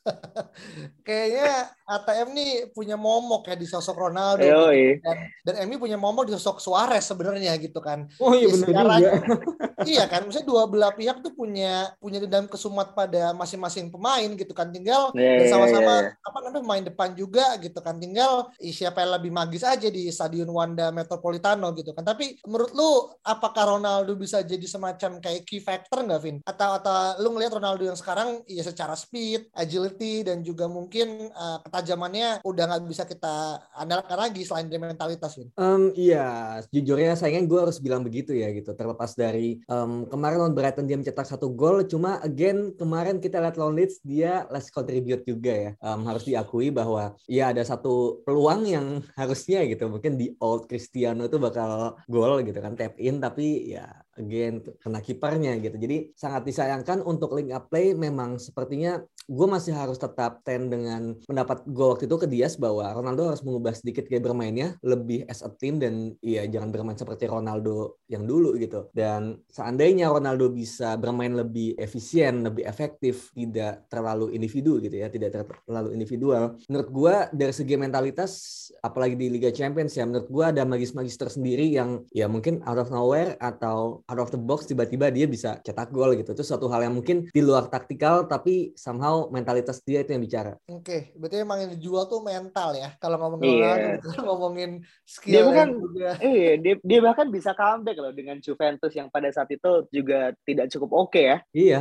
Kayaknya 1.08 1.52
ATM 1.88 2.30
nih 2.32 2.52
punya 2.72 2.96
momok 2.96 3.52
ya 3.52 3.56
di 3.60 3.67
sosok 3.67 4.10
Ronaldo 4.10 4.48
Yoi. 4.48 5.04
dan 5.04 5.17
dan 5.43 5.56
MU 5.67 5.80
punya 5.80 6.00
momok 6.00 6.32
di 6.32 6.34
sosok 6.39 6.63
Suarez 6.63 7.04
sebenarnya 7.04 7.56
gitu 7.60 7.84
kan. 7.84 8.08
oh 8.24 8.32
iya 8.32 8.48
benar 8.48 8.86
juga. 8.96 9.12
iya 9.91 10.04
kan, 10.08 10.28
misalnya 10.28 10.48
dua 10.48 10.63
belah 10.67 10.91
pihak 10.96 11.20
tuh 11.20 11.36
punya 11.36 11.91
punya 12.00 12.24
dendam 12.24 12.48
kesumat 12.48 12.96
pada 12.96 13.32
masing-masing 13.36 13.91
pemain 13.91 14.30
gitu 14.36 14.52
kan. 14.56 14.72
Tinggal 14.72 15.12
Iya, 15.17 15.32
iya, 15.41 15.50
sama-sama 15.50 15.93
iya. 16.03 16.12
apa 16.21 16.38
namanya 16.43 16.63
pemain 16.63 16.86
depan 16.86 17.10
juga 17.17 17.45
gitu 17.62 17.79
kan. 17.81 17.97
Tinggal 17.97 18.51
siapa 18.60 19.03
yang 19.03 19.17
lebih 19.17 19.31
magis 19.33 19.63
aja 19.65 19.88
di 19.88 20.10
Stadion 20.13 20.49
Wanda 20.51 20.89
Metropolitano 20.93 21.73
gitu 21.73 21.91
kan. 21.95 22.05
Tapi 22.05 22.39
menurut 22.45 22.71
lu 22.73 22.91
apakah 23.25 23.77
Ronaldo 23.77 24.13
bisa 24.17 24.41
jadi 24.43 24.63
semacam 24.63 25.21
kayak 25.21 25.43
key 25.47 25.62
factor 25.62 26.03
nggak 26.03 26.21
Vin? 26.21 26.38
Atau 26.43 26.77
atau 26.77 27.17
lu 27.23 27.36
ngelihat 27.36 27.57
Ronaldo 27.57 27.83
yang 27.88 27.97
sekarang 27.97 28.41
ya 28.45 28.63
secara 28.65 28.93
speed, 28.93 29.49
agility 29.53 30.21
dan 30.25 30.41
juga 30.41 30.69
mungkin 30.69 31.31
uh, 31.33 31.60
ketajamannya 31.65 32.41
udah 32.43 32.63
nggak 32.67 32.83
bisa 32.88 33.03
kita 33.07 33.62
andalkan 33.77 34.17
lagi 34.17 34.41
selain 34.43 34.67
dari 34.67 34.81
mentalitas 34.81 35.38
Vin? 35.38 35.49
Em, 35.57 35.93
iya, 35.97 36.60
jujurnya 36.69 37.17
sayangnya 37.17 37.49
gue 37.49 37.60
harus 37.69 37.77
bilang 37.81 38.01
begitu 38.05 38.36
ya 38.36 38.49
gitu. 38.53 38.73
Terlepas 38.73 39.13
dari 39.13 39.62
em, 39.65 40.05
kemarin 40.10 40.38
lawan 40.43 40.55
Brighton 40.55 40.86
dia 40.86 40.97
mencetak 40.99 41.25
satu 41.25 41.49
gol, 41.51 41.86
cuma 41.86 42.21
again 42.21 42.73
kemarin 42.75 43.17
kita 43.17 43.41
lihat 43.41 43.55
lawan 43.55 43.77
Leeds 43.77 44.01
dia 44.01 44.45
less 44.49 44.69
contribute 44.73 45.23
juga 45.27 45.53
ya. 45.53 45.71
Em, 45.88 46.02
harus 46.04 46.23
diakui 46.28 46.67
bahwa 46.67 47.15
ya 47.32 47.56
ada 47.56 47.63
satu 47.63 48.19
peluang 48.28 48.62
yang 48.67 48.88
harusnya 49.15 49.63
gitu. 49.71 49.88
Mungkin 49.88 50.19
di 50.19 50.36
old 50.43 50.67
Cristiano 50.67 51.21
itu 51.32 51.39
bakal 51.39 51.95
gol 52.12 52.43
gitu 52.43 52.60
kan 52.60 52.76
tap 52.76 53.00
in, 53.00 53.23
tapi 53.23 53.71
ya 53.71 53.88
again 54.19 54.62
kena 54.82 54.99
kipernya 54.99 55.58
gitu. 55.62 55.77
Jadi 55.77 56.12
sangat 56.17 56.45
disayangkan 56.45 57.01
untuk 57.06 57.34
up 57.38 57.65
play 57.69 57.93
memang 57.93 58.41
sepertinya 58.41 59.01
gue 59.27 59.47
masih 59.47 59.75
harus 59.75 59.99
tetap 59.99 60.39
stand 60.47 60.71
dengan 60.71 61.19
pendapat 61.27 61.67
gue 61.67 61.86
waktu 61.86 62.08
itu 62.08 62.15
ke 62.15 62.27
Dias 62.32 62.56
bahwa 62.56 62.88
Ronaldo 62.95 63.27
harus 63.27 63.43
mengubah 63.43 63.75
sedikit 63.75 64.08
gaya 64.08 64.23
bermainnya 64.23 64.80
lebih 64.80 65.27
as 65.27 65.43
a 65.43 65.51
team 65.51 65.84
dan 65.84 66.15
iya 66.23 66.47
jangan 66.47 66.71
bermain 66.71 66.95
seperti 66.95 67.27
Ronaldo 67.27 67.99
yang 68.08 68.23
dulu 68.23 68.56
gitu. 68.56 68.88
Dan 68.95 69.43
seandainya 69.51 70.08
Ronaldo 70.08 70.47
bisa 70.47 70.95
bermain 70.95 71.36
lebih 71.36 71.75
efisien, 71.75 72.47
lebih 72.47 72.63
efektif, 72.63 73.36
tidak 73.36 73.91
terlalu 73.91 74.32
individu 74.32 74.80
gitu 74.80 74.95
ya, 74.95 75.12
tidak 75.12 75.43
terlalu 75.67 75.91
individual. 75.91 76.56
Menurut 76.71 76.89
gue 76.89 77.15
dari 77.36 77.51
segi 77.51 77.75
mentalitas 77.75 78.32
apalagi 78.80 79.19
di 79.19 79.27
Liga 79.27 79.51
Champions 79.51 79.91
ya 79.99 80.08
menurut 80.08 80.32
gue 80.32 80.45
ada 80.45 80.63
magis-magis 80.63 81.19
tersendiri 81.19 81.67
yang 81.67 82.08
ya 82.15 82.32
mungkin 82.32 82.63
out 82.63 82.80
of 82.80 82.93
nowhere 82.93 83.36
atau 83.43 84.01
out 84.08 84.20
of 84.24 84.32
the 84.32 84.39
box 84.39 84.63
tiba-tiba 84.63 85.12
dia 85.12 85.28
bisa 85.28 85.60
cetak 85.60 85.91
gol 85.91 86.15
gitu. 86.15 86.32
Itu 86.32 86.43
suatu 86.48 86.72
hal 86.72 86.88
yang 86.88 86.96
mungkin 86.96 87.28
di 87.28 87.41
luar 87.43 87.67
taktikal 87.67 88.24
tapi 88.24 88.72
somehow 88.80 89.28
mentalitas 89.28 89.84
dia 89.84 90.00
itu 90.00 90.15
yang 90.15 90.24
bicara. 90.24 90.56
Oke, 90.72 90.80
okay. 90.80 91.02
berarti 91.20 91.43
emang 91.43 91.60
yang 91.60 91.72
dijual 91.76 92.08
tuh 92.08 92.24
mental 92.24 92.72
ya. 92.80 92.96
Kalau 93.04 93.20
ngomongin 93.20 93.52
yeah. 93.60 93.76
Ronaldo, 94.00 94.10
ngomongin 94.24 94.72
skill 95.04 95.36
dia 95.36 95.43
bahkan, 95.43 95.70
juga. 95.76 96.10
Iya, 96.24 96.52
dia, 96.63 96.76
dia 96.80 97.00
bahkan 97.04 97.28
bisa 97.28 97.52
comeback 97.52 97.98
loh 98.00 98.13
dengan 98.15 98.39
Juventus 98.39 98.96
yang 98.96 99.12
pada 99.12 99.28
saat 99.36 99.52
itu 99.52 99.72
juga 99.91 100.32
tidak 100.48 100.72
cukup 100.72 100.89
oke 100.96 101.12
okay 101.12 101.24
ya. 101.28 101.38
Iya. 101.52 101.80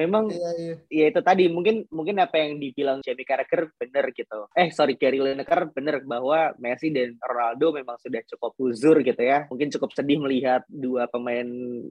Memang 0.00 0.32
iya, 0.32 0.50
iya. 0.56 0.74
ya 0.88 1.04
itu 1.12 1.20
tadi 1.20 1.52
mungkin 1.52 1.84
mungkin 1.92 2.16
apa 2.24 2.40
yang 2.40 2.56
dibilang 2.56 3.04
Jamie 3.04 3.28
Carragher 3.28 3.68
bener 3.76 4.08
gitu. 4.16 4.48
Eh 4.56 4.72
sorry 4.72 4.96
Gary 4.96 5.20
Lineker 5.20 5.68
bener 5.76 6.00
bahwa 6.08 6.56
Messi 6.56 6.88
dan 6.88 7.20
Ronaldo 7.20 7.76
memang 7.76 8.00
sudah 8.00 8.24
cukup 8.32 8.56
uzur 8.56 9.04
gitu 9.04 9.20
ya. 9.20 9.44
Mungkin 9.52 9.68
cukup 9.76 9.92
sedih 9.92 10.24
melihat 10.24 10.64
dua 10.72 11.04
pemain 11.10 11.33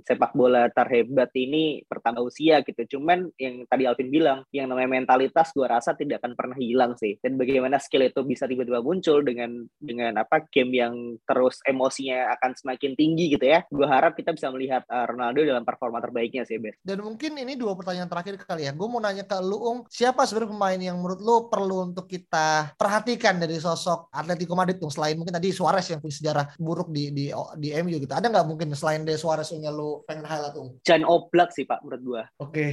sepak 0.06 0.32
bola 0.38 0.72
terhebat 0.72 1.34
ini 1.36 1.84
pertama 1.84 2.24
usia 2.24 2.64
gitu. 2.64 2.98
Cuman 2.98 3.28
yang 3.36 3.68
tadi 3.68 3.84
Alvin 3.90 4.08
bilang, 4.08 4.46
yang 4.56 4.72
namanya 4.72 5.02
mentalitas 5.02 5.52
gue 5.52 5.68
rasa 5.68 5.98
tidak 5.98 6.24
akan 6.24 6.38
pernah 6.38 6.58
hilang 6.58 6.96
sih. 6.96 7.20
Dan 7.20 7.36
bagaimana 7.36 7.82
skill 7.82 8.08
itu 8.08 8.22
bisa 8.24 8.48
tiba-tiba 8.48 8.80
muncul 8.80 9.20
dengan 9.26 9.68
dengan 9.82 10.16
apa 10.22 10.48
game 10.48 10.72
yang 10.80 10.94
terus 11.28 11.60
emosinya 11.68 12.32
akan 12.40 12.56
semakin 12.56 12.96
tinggi 12.96 13.36
gitu 13.36 13.44
ya. 13.44 13.66
Gue 13.68 13.90
harap 13.90 14.16
kita 14.16 14.32
bisa 14.32 14.48
melihat 14.54 14.88
uh, 14.88 15.10
Ronaldo 15.10 15.44
dalam 15.44 15.68
performa 15.68 16.00
terbaiknya 16.00 16.46
sih, 16.48 16.62
Ber. 16.62 16.80
Dan 16.80 17.04
mungkin 17.04 17.36
ini 17.36 17.58
dua 17.58 17.74
pertanyaan 17.74 18.08
terakhir 18.08 18.40
kali 18.40 18.70
ya. 18.70 18.72
Gue 18.72 18.88
mau 18.88 19.02
nanya 19.02 19.26
ke 19.26 19.36
lu, 19.42 19.58
Ung, 19.60 19.80
siapa 19.90 20.24
sebenarnya 20.30 20.52
pemain 20.54 20.80
yang 20.80 20.98
menurut 21.02 21.20
lu 21.20 21.36
perlu 21.50 21.90
untuk 21.90 22.06
kita 22.06 22.78
perhatikan 22.78 23.42
dari 23.42 23.58
sosok 23.58 24.14
Atletico 24.14 24.54
Madrid 24.54 24.78
selain 24.94 25.18
mungkin 25.18 25.34
tadi 25.34 25.50
Suarez 25.50 25.90
yang 25.90 25.98
punya 25.98 26.16
sejarah 26.22 26.46
buruk 26.62 26.94
di 26.94 27.10
di 27.10 27.26
di 27.58 27.70
MU 27.82 27.98
gitu. 27.98 28.14
Ada 28.14 28.30
nggak 28.30 28.46
mungkin 28.46 28.70
selain 28.78 29.02
dari 29.02 29.18
Suarez 29.18 29.33
yang 29.42 29.74
lu 29.74 30.06
pengen 30.06 30.26
highlight 30.28 30.54
tuh? 30.54 30.68
Jan 30.86 31.02
Oblak 31.06 31.50
sih 31.56 31.66
Pak 31.66 31.82
menurut 31.82 32.02
gue. 32.04 32.24
Oke. 32.42 32.52
Okay. 32.52 32.70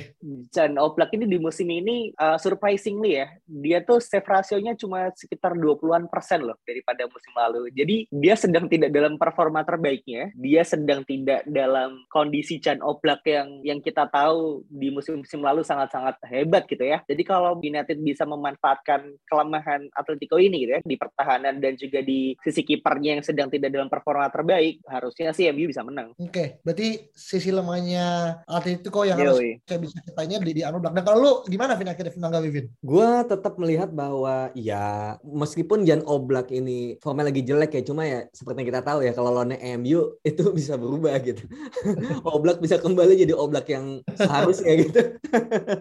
Jan 0.53 0.77
Oblak 0.77 1.13
ini 1.17 1.25
di 1.25 1.39
musim 1.41 1.69
ini 1.73 2.13
uh, 2.21 2.37
surprisingly 2.37 3.21
ya, 3.21 3.27
dia 3.49 3.79
tuh 3.81 3.99
save 4.03 4.27
rasionya 4.27 4.77
cuma 4.77 5.09
sekitar 5.17 5.57
20-an 5.57 6.07
persen 6.11 6.45
loh 6.45 6.57
daripada 6.65 7.09
musim 7.09 7.33
lalu. 7.33 7.73
Jadi 7.73 7.97
dia 8.13 8.35
sedang 8.37 8.69
tidak 8.69 8.91
dalam 8.93 9.17
performa 9.17 9.65
terbaiknya, 9.65 10.35
dia 10.37 10.63
sedang 10.67 11.03
tidak 11.07 11.47
dalam 11.49 12.05
kondisi 12.13 12.61
Jan 12.61 12.85
Oblak 12.85 13.25
yang 13.25 13.61
yang 13.65 13.81
kita 13.81 14.09
tahu 14.11 14.65
di 14.69 14.93
musim-musim 14.93 15.41
lalu 15.41 15.65
sangat-sangat 15.65 16.21
hebat 16.29 16.67
gitu 16.69 16.85
ya. 16.85 17.01
Jadi 17.07 17.23
kalau 17.25 17.57
United 17.61 17.99
bisa 18.03 18.27
memanfaatkan 18.27 19.17
kelemahan 19.27 19.87
Atletico 19.95 20.37
ini 20.37 20.67
gitu 20.67 20.73
ya 20.79 20.81
di 20.85 20.97
pertahanan 20.99 21.63
dan 21.63 21.79
juga 21.79 22.03
di 22.03 22.35
sisi 22.43 22.67
kipernya 22.67 23.19
yang 23.19 23.25
sedang 23.25 23.49
tidak 23.49 23.71
dalam 23.71 23.89
performa 23.89 24.27
terbaik, 24.29 24.83
harusnya 24.89 25.31
sih 25.31 25.47
MU 25.53 25.71
bisa 25.71 25.87
menang. 25.87 26.13
Oke, 26.19 26.31
okay, 26.31 26.49
berarti 26.63 27.11
sisi 27.15 27.51
lemahnya 27.55 28.41
Atletico 28.49 29.05
yang 29.07 29.19
Yoi. 29.21 29.61
harus 29.63 29.81
bisa 29.81 29.99
kita 30.03 30.21
ini 30.27 30.35
di, 30.43 30.53
di 30.61 30.63
Anu 30.67 30.83
Dan 30.83 31.03
kalau 31.05 31.19
lu 31.19 31.33
gimana 31.47 31.77
Vin 31.77 31.91
akhirnya 31.91 32.13
Vin 32.13 32.25
Vivin? 32.43 32.67
Gue 32.83 33.11
tetap 33.29 33.55
melihat 33.61 33.93
bahwa 33.93 34.51
ya 34.57 35.17
meskipun 35.23 35.85
Jan 35.85 36.03
Oblak 36.09 36.49
ini 36.51 36.97
formnya 36.99 37.29
lagi 37.29 37.45
jelek 37.45 37.77
ya, 37.77 37.83
cuma 37.85 38.03
ya 38.09 38.27
seperti 38.33 38.65
yang 38.65 38.71
kita 38.73 38.83
tahu 38.83 38.99
ya 39.05 39.13
kalau 39.13 39.31
lawannya 39.35 39.59
MU 39.79 40.17
itu 40.31 40.45
bisa 40.53 40.81
berubah 40.81 41.17
gitu. 41.21 41.45
Oblak 42.35 42.59
bisa 42.59 42.81
kembali 42.81 43.21
jadi 43.21 43.35
Oblak 43.37 43.69
yang 43.69 44.01
seharusnya 44.17 44.73
gitu. 44.81 45.01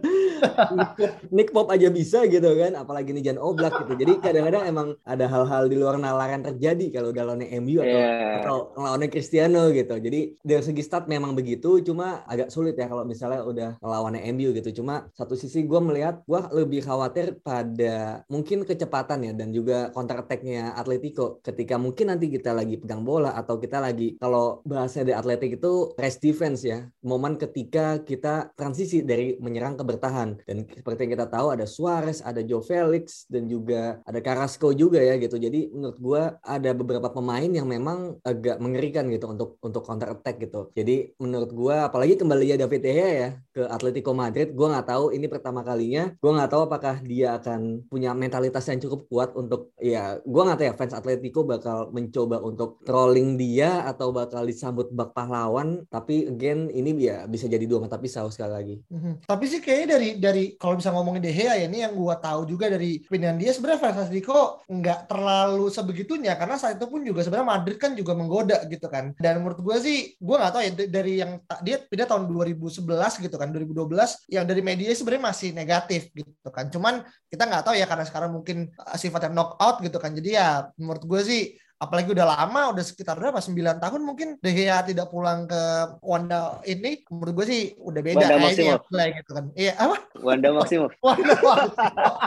Nick 1.36 1.52
Pop 1.52 1.72
aja 1.72 1.88
bisa 1.92 2.24
gitu 2.28 2.50
kan, 2.60 2.76
apalagi 2.76 3.12
ini 3.16 3.22
Jan 3.24 3.40
Oblak 3.40 3.86
gitu. 3.86 3.94
Jadi 3.96 4.20
kadang-kadang 4.20 4.64
emang 4.68 4.88
ada 5.08 5.26
hal-hal 5.26 5.72
di 5.72 5.76
luar 5.80 5.96
nalar 6.00 6.32
yang 6.32 6.44
terjadi 6.44 7.00
kalau 7.00 7.12
lawannya 7.30 7.52
MU 7.62 7.80
atau, 7.80 8.00
yeah. 8.00 8.42
atau 8.42 8.58
lawannya 8.74 9.10
Cristiano 9.12 9.70
gitu. 9.70 9.96
Jadi 10.00 10.40
dari 10.50 10.66
segi 10.66 10.82
stat 10.82 11.06
memang 11.06 11.38
begitu, 11.38 11.78
cuma 11.86 12.26
agak 12.26 12.50
sulit 12.50 12.74
ya 12.74 12.90
kalau 12.90 13.06
misalnya 13.06 13.46
udah 13.46 13.70
lawannya 13.86 14.26
MU 14.34 14.50
gitu. 14.58 14.82
Cuma 14.82 15.06
satu 15.14 15.38
sisi 15.38 15.70
gue 15.70 15.78
melihat 15.78 16.26
gue 16.26 16.42
lebih 16.58 16.82
khawatir 16.82 17.38
pada 17.46 18.26
mungkin 18.26 18.66
kecepatan 18.66 19.30
ya 19.30 19.34
dan 19.38 19.54
juga 19.54 19.94
counter 19.94 20.26
attack-nya 20.26 20.74
Atletico. 20.74 21.38
Ketika 21.46 21.78
mungkin 21.78 22.10
nanti 22.10 22.34
kita 22.34 22.58
lagi 22.58 22.82
pegang 22.82 23.06
bola 23.06 23.38
atau 23.38 23.62
kita 23.62 23.78
lagi 23.78 24.18
kalau 24.18 24.66
bahasa 24.66 25.06
dari 25.06 25.14
Atletik 25.14 25.62
itu 25.62 25.94
rest 26.02 26.26
defense 26.26 26.66
ya 26.66 26.90
momen 27.06 27.38
ketika 27.38 28.02
kita 28.02 28.50
transisi 28.58 29.06
dari 29.06 29.38
menyerang 29.38 29.78
ke 29.78 29.84
bertahan. 29.86 30.42
Dan 30.50 30.66
seperti 30.66 31.06
yang 31.06 31.14
kita 31.20 31.28
tahu 31.30 31.54
ada 31.54 31.70
Suarez 31.70 32.26
ada 32.26 32.42
Joe 32.42 32.66
Felix 32.66 33.30
dan 33.30 33.46
juga 33.46 34.02
ada 34.02 34.20
Carrasco 34.24 34.74
juga 34.74 34.98
ya 34.98 35.22
gitu. 35.22 35.38
Jadi 35.38 35.70
menurut 35.70 36.00
gue 36.02 36.24
ada 36.42 36.72
beberapa 36.74 37.14
pemain 37.14 37.46
yang 37.46 37.70
memang 37.70 38.18
agak 38.26 38.58
mengerikan 38.58 39.06
gitu 39.12 39.30
untuk 39.30 39.62
untuk 39.62 39.84
counter 39.86 40.16
attack 40.16 40.38
gitu. 40.39 40.71
Jadi 40.73 41.13
menurut 41.19 41.52
gue 41.52 41.75
apalagi 41.75 42.15
kembali 42.15 42.56
ya 42.56 42.58
David 42.58 42.82
Gea 42.82 43.10
ya 43.12 43.30
ke 43.54 43.63
Atletico 43.67 44.15
Madrid 44.15 44.56
gue 44.56 44.67
nggak 44.67 44.88
tahu 44.88 45.12
ini 45.12 45.28
pertama 45.28 45.62
kalinya 45.62 46.15
gue 46.15 46.32
nggak 46.32 46.49
tahu 46.49 46.62
apakah 46.71 46.95
dia 47.04 47.36
akan 47.36 47.84
punya 47.91 48.15
mentalitas 48.15 48.63
yang 48.71 48.80
cukup 48.80 49.06
kuat 49.12 49.30
untuk 49.36 49.75
ya 49.84 50.17
gue 50.23 50.41
nggak 50.41 50.58
tahu 50.58 50.67
ya 50.71 50.73
fans 50.80 50.95
Atletico 50.95 51.43
bakal 51.43 51.91
mencoba 51.91 52.39
untuk 52.39 52.80
trolling 52.88 53.36
dia 53.36 53.84
atau 53.84 54.15
bakal 54.15 54.47
disambut 54.47 54.88
bak 54.95 55.12
pahlawan. 55.12 55.84
Tapi 55.91 56.32
again 56.32 56.71
ini 56.71 56.95
ya 56.95 57.28
bisa 57.28 57.52
jadi 57.52 57.67
dua 57.67 57.84
mata 57.84 57.99
pisau 57.99 58.32
sekali 58.32 58.54
lagi. 58.54 58.75
Mm-hmm. 58.89 59.13
tapi 59.28 59.45
sih 59.45 59.60
kayaknya 59.60 59.88
dari 59.97 60.10
dari 60.17 60.43
kalau 60.56 60.80
bisa 60.80 60.93
ngomongin 60.93 61.21
De 61.21 61.34
Gea 61.34 61.58
ya 61.60 61.67
ini 61.67 61.84
yang 61.84 61.93
gue 61.93 62.15
tahu 62.21 62.47
juga 62.47 62.71
dari 62.71 63.04
pilihan 63.04 63.36
dia 63.36 63.52
sebenarnya 63.52 63.82
fans 63.82 63.99
Atletico 64.08 64.63
nggak 64.69 65.10
terlalu 65.12 65.67
sebegitunya 65.67 66.34
karena 66.39 66.56
saat 66.56 66.80
itu 66.80 66.88
pun 66.88 67.04
juga 67.04 67.25
sebenarnya 67.25 67.47
Madrid 67.49 67.78
kan 67.82 67.91
juga 67.97 68.13
menggoda 68.15 68.63
gitu 68.69 68.88
kan. 68.88 69.12
Dan 69.19 69.43
menurut 69.43 69.60
gue 69.60 69.78
sih 69.82 69.97
gue 70.30 70.38
nggak 70.38 70.54
tahu 70.54 70.62
ya 70.62 70.72
dari 70.86 71.13
yang 71.26 71.42
dia 71.65 71.82
pindah 71.82 72.06
tahun 72.06 72.30
2011 72.30 73.26
gitu 73.26 73.36
kan 73.42 73.50
2012 73.50 74.30
yang 74.30 74.46
dari 74.46 74.62
media 74.62 74.94
sebenarnya 74.94 75.24
masih 75.34 75.50
negatif 75.58 76.13
gitu 76.13 76.50
kan. 76.54 76.70
Cuman 76.70 77.02
kita 77.26 77.50
nggak 77.50 77.65
tahu 77.65 77.74
ya 77.74 77.89
karena 77.89 78.06
sekarang 78.06 78.38
mungkin 78.38 78.70
uh, 78.78 78.94
sifatnya 78.94 79.34
knockout 79.34 79.82
gitu 79.82 79.98
kan. 79.98 80.13
Jadi 80.13 80.38
ya 80.38 80.70
menurut 80.78 81.02
gue 81.02 81.22
sih 81.26 81.42
apalagi 81.80 82.12
udah 82.12 82.28
lama 82.28 82.76
udah 82.76 82.84
sekitar 82.84 83.15
berapa 83.15 83.39
9 83.39 83.56
tahun 83.56 84.02
mungkin 84.04 84.36
De 84.44 84.52
Gea 84.52 84.84
tidak 84.84 85.08
pulang 85.08 85.48
ke 85.48 85.62
Wanda 86.04 86.60
ini 86.68 87.08
menurut 87.08 87.34
gue 87.39 87.46
sih 87.48 87.62
udah 87.80 88.02
beda 88.04 88.20
Wanda 88.20 88.36
kayaknya 88.36 88.78
play 88.84 89.10
gitu 89.15 89.32
kan. 89.32 89.46
Iya 89.56 89.74
apa? 89.80 89.98
Wanda 90.20 90.48
Maximoff. 90.52 90.92
Wanda 91.08 91.36
Maximoff. 91.39 92.20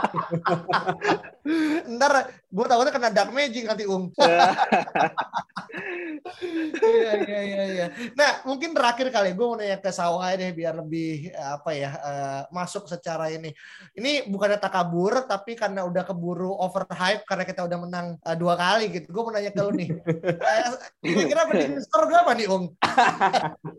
Ntar 2.01 2.13
gue 2.49 2.65
takutnya 2.65 2.93
kena 2.97 3.11
dark 3.13 3.31
magic 3.37 3.69
nanti 3.69 3.85
ung. 3.85 4.09
Iya 6.83 7.13
iya 7.25 7.41
iya 7.41 7.63
iya. 7.65 7.87
Nah 8.13 8.45
mungkin 8.45 8.77
terakhir 8.77 9.09
kali 9.09 9.33
gue 9.33 9.47
mau 9.47 9.57
nanya 9.57 9.81
ke 9.81 9.89
Sawah 9.89 10.29
deh 10.37 10.53
biar 10.53 10.77
lebih 10.77 11.33
apa 11.33 11.73
ya 11.73 11.91
uh, 11.97 12.41
masuk 12.53 12.85
secara 12.85 13.33
ini. 13.33 13.57
Ini 13.97 14.29
bukannya 14.29 14.61
takabur 14.61 15.25
tapi 15.25 15.57
karena 15.57 15.89
udah 15.89 16.05
keburu 16.05 16.53
overhype 16.61 17.25
karena 17.25 17.45
kita 17.49 17.65
udah 17.65 17.79
menang 17.81 18.07
uh, 18.21 18.37
dua 18.37 18.55
kali 18.61 18.93
gitu 18.93 19.09
gue 19.09 19.23
mau 19.25 19.33
nanya 19.33 19.42
ke 19.51 19.61
lu 19.67 19.75
nih. 19.75 19.91
Kira-kira 21.03 21.43
mending 21.51 21.83
skor 21.83 22.07
berapa 22.07 22.31
nih, 22.39 22.47
Ung? 22.47 22.71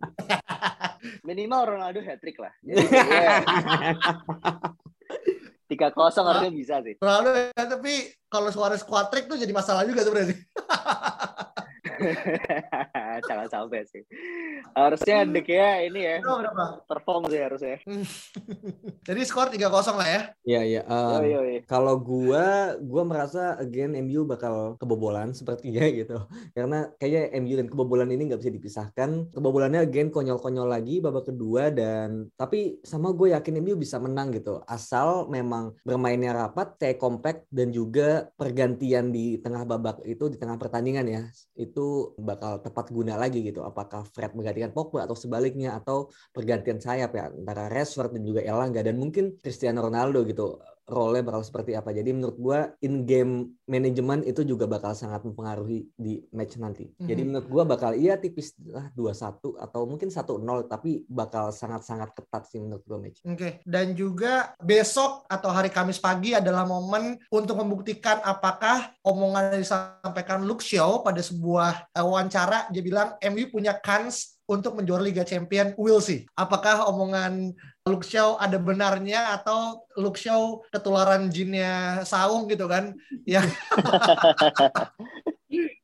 Minimal 1.28 1.78
Ronaldo 1.78 2.04
hat 2.04 2.20
trick 2.20 2.36
lah. 2.44 2.52
Tiga 5.72 5.96
kosong 5.96 6.28
harusnya 6.28 6.52
bisa 6.52 6.84
sih. 6.84 7.00
Ronaldo 7.00 7.32
ya, 7.32 7.56
tapi 7.56 8.12
kalau 8.34 8.50
Suarez 8.50 8.82
quadrick 8.82 9.30
tuh 9.30 9.38
jadi 9.38 9.54
masalah 9.54 9.86
juga 9.86 10.02
sebenarnya. 10.02 10.42
Jangan 13.28 13.48
sampai 13.50 13.86
sih. 13.88 14.04
Harusnya 14.74 15.28
De 15.28 15.42
Gea 15.46 15.86
ini 15.86 16.02
ya. 16.02 16.18
Oh, 16.26 16.42
Perform 16.90 17.30
sih 17.30 17.40
harusnya. 17.40 17.78
Jadi 19.08 19.22
skor 19.28 19.54
3-0 19.54 19.70
lah 19.70 20.10
ya. 20.10 20.22
Iya, 20.44 20.62
iya. 20.66 20.82
Um, 20.88 21.22
kalau 21.70 22.00
gua 22.00 22.76
gua 22.82 23.04
merasa 23.06 23.56
again 23.60 23.94
MU 24.04 24.26
bakal 24.26 24.80
kebobolan 24.82 25.36
sepertinya 25.36 25.86
gitu. 25.92 26.18
Karena 26.56 26.90
kayaknya 26.98 27.24
MU 27.44 27.54
dan 27.60 27.68
kebobolan 27.70 28.10
ini 28.12 28.32
nggak 28.32 28.42
bisa 28.42 28.52
dipisahkan. 28.54 29.10
Kebobolannya 29.36 29.84
again 29.84 30.10
konyol-konyol 30.10 30.68
lagi 30.68 31.00
babak 31.04 31.30
kedua 31.30 31.70
dan 31.70 32.32
tapi 32.40 32.82
sama 32.82 33.14
gue 33.14 33.36
yakin 33.36 33.62
MU 33.62 33.78
bisa 33.78 34.02
menang 34.02 34.34
gitu. 34.34 34.64
Asal 34.66 35.30
memang 35.30 35.76
bermainnya 35.86 36.34
rapat, 36.34 36.80
kayak 36.80 36.98
compact 36.98 37.46
dan 37.54 37.70
juga 37.70 38.23
pergantian 38.34 39.12
di 39.12 39.38
tengah 39.44 39.64
babak 39.68 40.02
itu 40.08 40.32
di 40.32 40.38
tengah 40.40 40.56
pertandingan 40.56 41.06
ya. 41.06 41.22
Itu 41.56 42.16
bakal 42.16 42.64
tepat 42.64 42.90
guna 42.90 43.20
lagi 43.20 43.44
gitu. 43.44 43.62
Apakah 43.62 44.08
Fred 44.10 44.34
menggantikan 44.34 44.72
Pogba 44.72 45.06
atau 45.06 45.18
sebaliknya 45.18 45.76
atau 45.80 46.10
pergantian 46.32 46.80
sayap 46.80 47.12
ya 47.14 47.30
antara 47.30 47.70
Rashford 47.70 48.16
dan 48.16 48.24
juga 48.24 48.42
Elanga 48.42 48.82
dan 48.82 48.96
mungkin 48.96 49.38
Cristiano 49.44 49.84
Ronaldo 49.84 50.24
gitu 50.28 50.58
role-nya 50.88 51.24
bakal 51.24 51.42
seperti 51.44 51.74
apa. 51.78 51.96
Jadi 51.96 52.12
menurut 52.12 52.38
gua 52.40 52.60
in 52.84 53.08
game 53.08 53.56
manajemen 53.68 54.24
itu 54.28 54.44
juga 54.44 54.68
bakal 54.68 54.92
sangat 54.92 55.24
mempengaruhi 55.24 55.88
di 55.96 56.20
match 56.36 56.60
nanti. 56.60 56.92
Mm-hmm. 56.92 57.08
Jadi 57.08 57.22
menurut 57.24 57.48
gua 57.48 57.64
bakal 57.64 57.96
iya 57.96 58.20
tipis 58.20 58.52
lah 58.68 58.92
2-1 58.96 59.64
atau 59.64 59.82
mungkin 59.88 60.10
1-0 60.12 60.68
tapi 60.68 61.08
bakal 61.08 61.56
sangat-sangat 61.56 62.12
ketat 62.12 62.44
sih 62.52 62.60
menurut 62.60 62.84
gua 62.84 63.00
match. 63.00 63.24
Oke. 63.24 63.36
Okay. 63.40 63.52
Dan 63.64 63.96
juga 63.96 64.52
besok 64.60 65.24
atau 65.32 65.50
hari 65.56 65.72
Kamis 65.72 66.04
pagi 66.04 66.36
adalah 66.36 66.68
momen 66.68 67.16
untuk 67.32 67.60
membuktikan 67.60 68.20
apakah 68.20 68.92
omongan 69.08 69.56
yang 69.56 69.64
disampaikan 69.64 70.44
Luke 70.44 70.64
Shaw 70.64 71.00
pada 71.00 71.24
sebuah 71.24 71.96
eh, 71.96 72.04
wawancara 72.04 72.68
dia 72.76 72.84
bilang 72.84 73.16
MU 73.24 73.48
punya 73.48 73.80
kans 73.80 74.34
untuk 74.44 74.76
menjuara 74.76 75.00
Liga 75.00 75.24
Champion, 75.24 75.72
we'll 75.80 76.04
see. 76.04 76.28
Apakah 76.36 76.84
omongan 76.92 77.56
Luke 77.84 78.08
Shaw 78.08 78.40
ada 78.40 78.56
benarnya 78.56 79.36
atau 79.36 79.84
Luke 80.00 80.16
Shaw 80.16 80.64
ketularan 80.72 81.28
jinnya 81.28 82.00
Saung 82.08 82.48
gitu 82.48 82.64
kan? 82.72 82.96
Ya. 83.28 83.44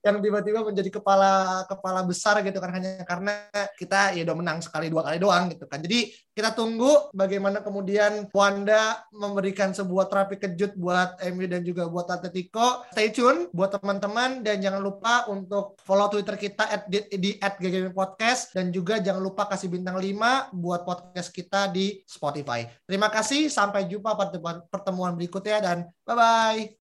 yang 0.09 0.23
tiba-tiba 0.25 0.65
menjadi 0.65 0.89
kepala 0.89 1.63
kepala 1.69 2.01
besar 2.01 2.41
gitu 2.41 2.57
kan 2.57 2.73
hanya 2.73 3.05
karena 3.05 3.45
kita 3.77 4.17
ya 4.17 4.25
udah 4.25 4.37
menang 4.37 4.59
sekali 4.65 4.89
dua 4.89 5.05
kali 5.05 5.17
doang 5.21 5.53
gitu 5.53 5.69
kan. 5.69 5.79
Jadi 5.79 6.09
kita 6.33 6.55
tunggu 6.55 7.11
bagaimana 7.11 7.59
kemudian 7.59 8.31
Wanda 8.31 9.03
memberikan 9.11 9.75
sebuah 9.75 10.07
terapi 10.07 10.39
kejut 10.39 10.79
buat 10.79 11.19
MU 11.35 11.45
dan 11.51 11.61
juga 11.67 11.91
buat 11.91 12.07
Atletico. 12.07 12.87
Stay 12.95 13.11
tune 13.11 13.51
buat 13.51 13.75
teman-teman 13.75 14.39
dan 14.39 14.63
jangan 14.63 14.79
lupa 14.79 15.27
untuk 15.27 15.75
follow 15.83 16.07
Twitter 16.07 16.39
kita 16.39 16.63
at, 16.63 16.83
di, 16.87 17.03
di 17.19 17.31
at 17.43 17.59
Podcast 17.91 18.55
dan 18.55 18.71
juga 18.71 19.03
jangan 19.03 19.19
lupa 19.19 19.51
kasih 19.51 19.67
bintang 19.67 19.99
5 19.99 20.55
buat 20.55 20.87
podcast 20.87 21.29
kita 21.35 21.67
di 21.75 21.99
Spotify. 22.07 22.63
Terima 22.87 23.11
kasih, 23.11 23.51
sampai 23.51 23.85
jumpa 23.91 24.15
pada 24.15 24.39
pertemuan 24.71 25.13
berikutnya 25.19 25.59
dan 25.59 25.77
bye-bye. 26.07 26.78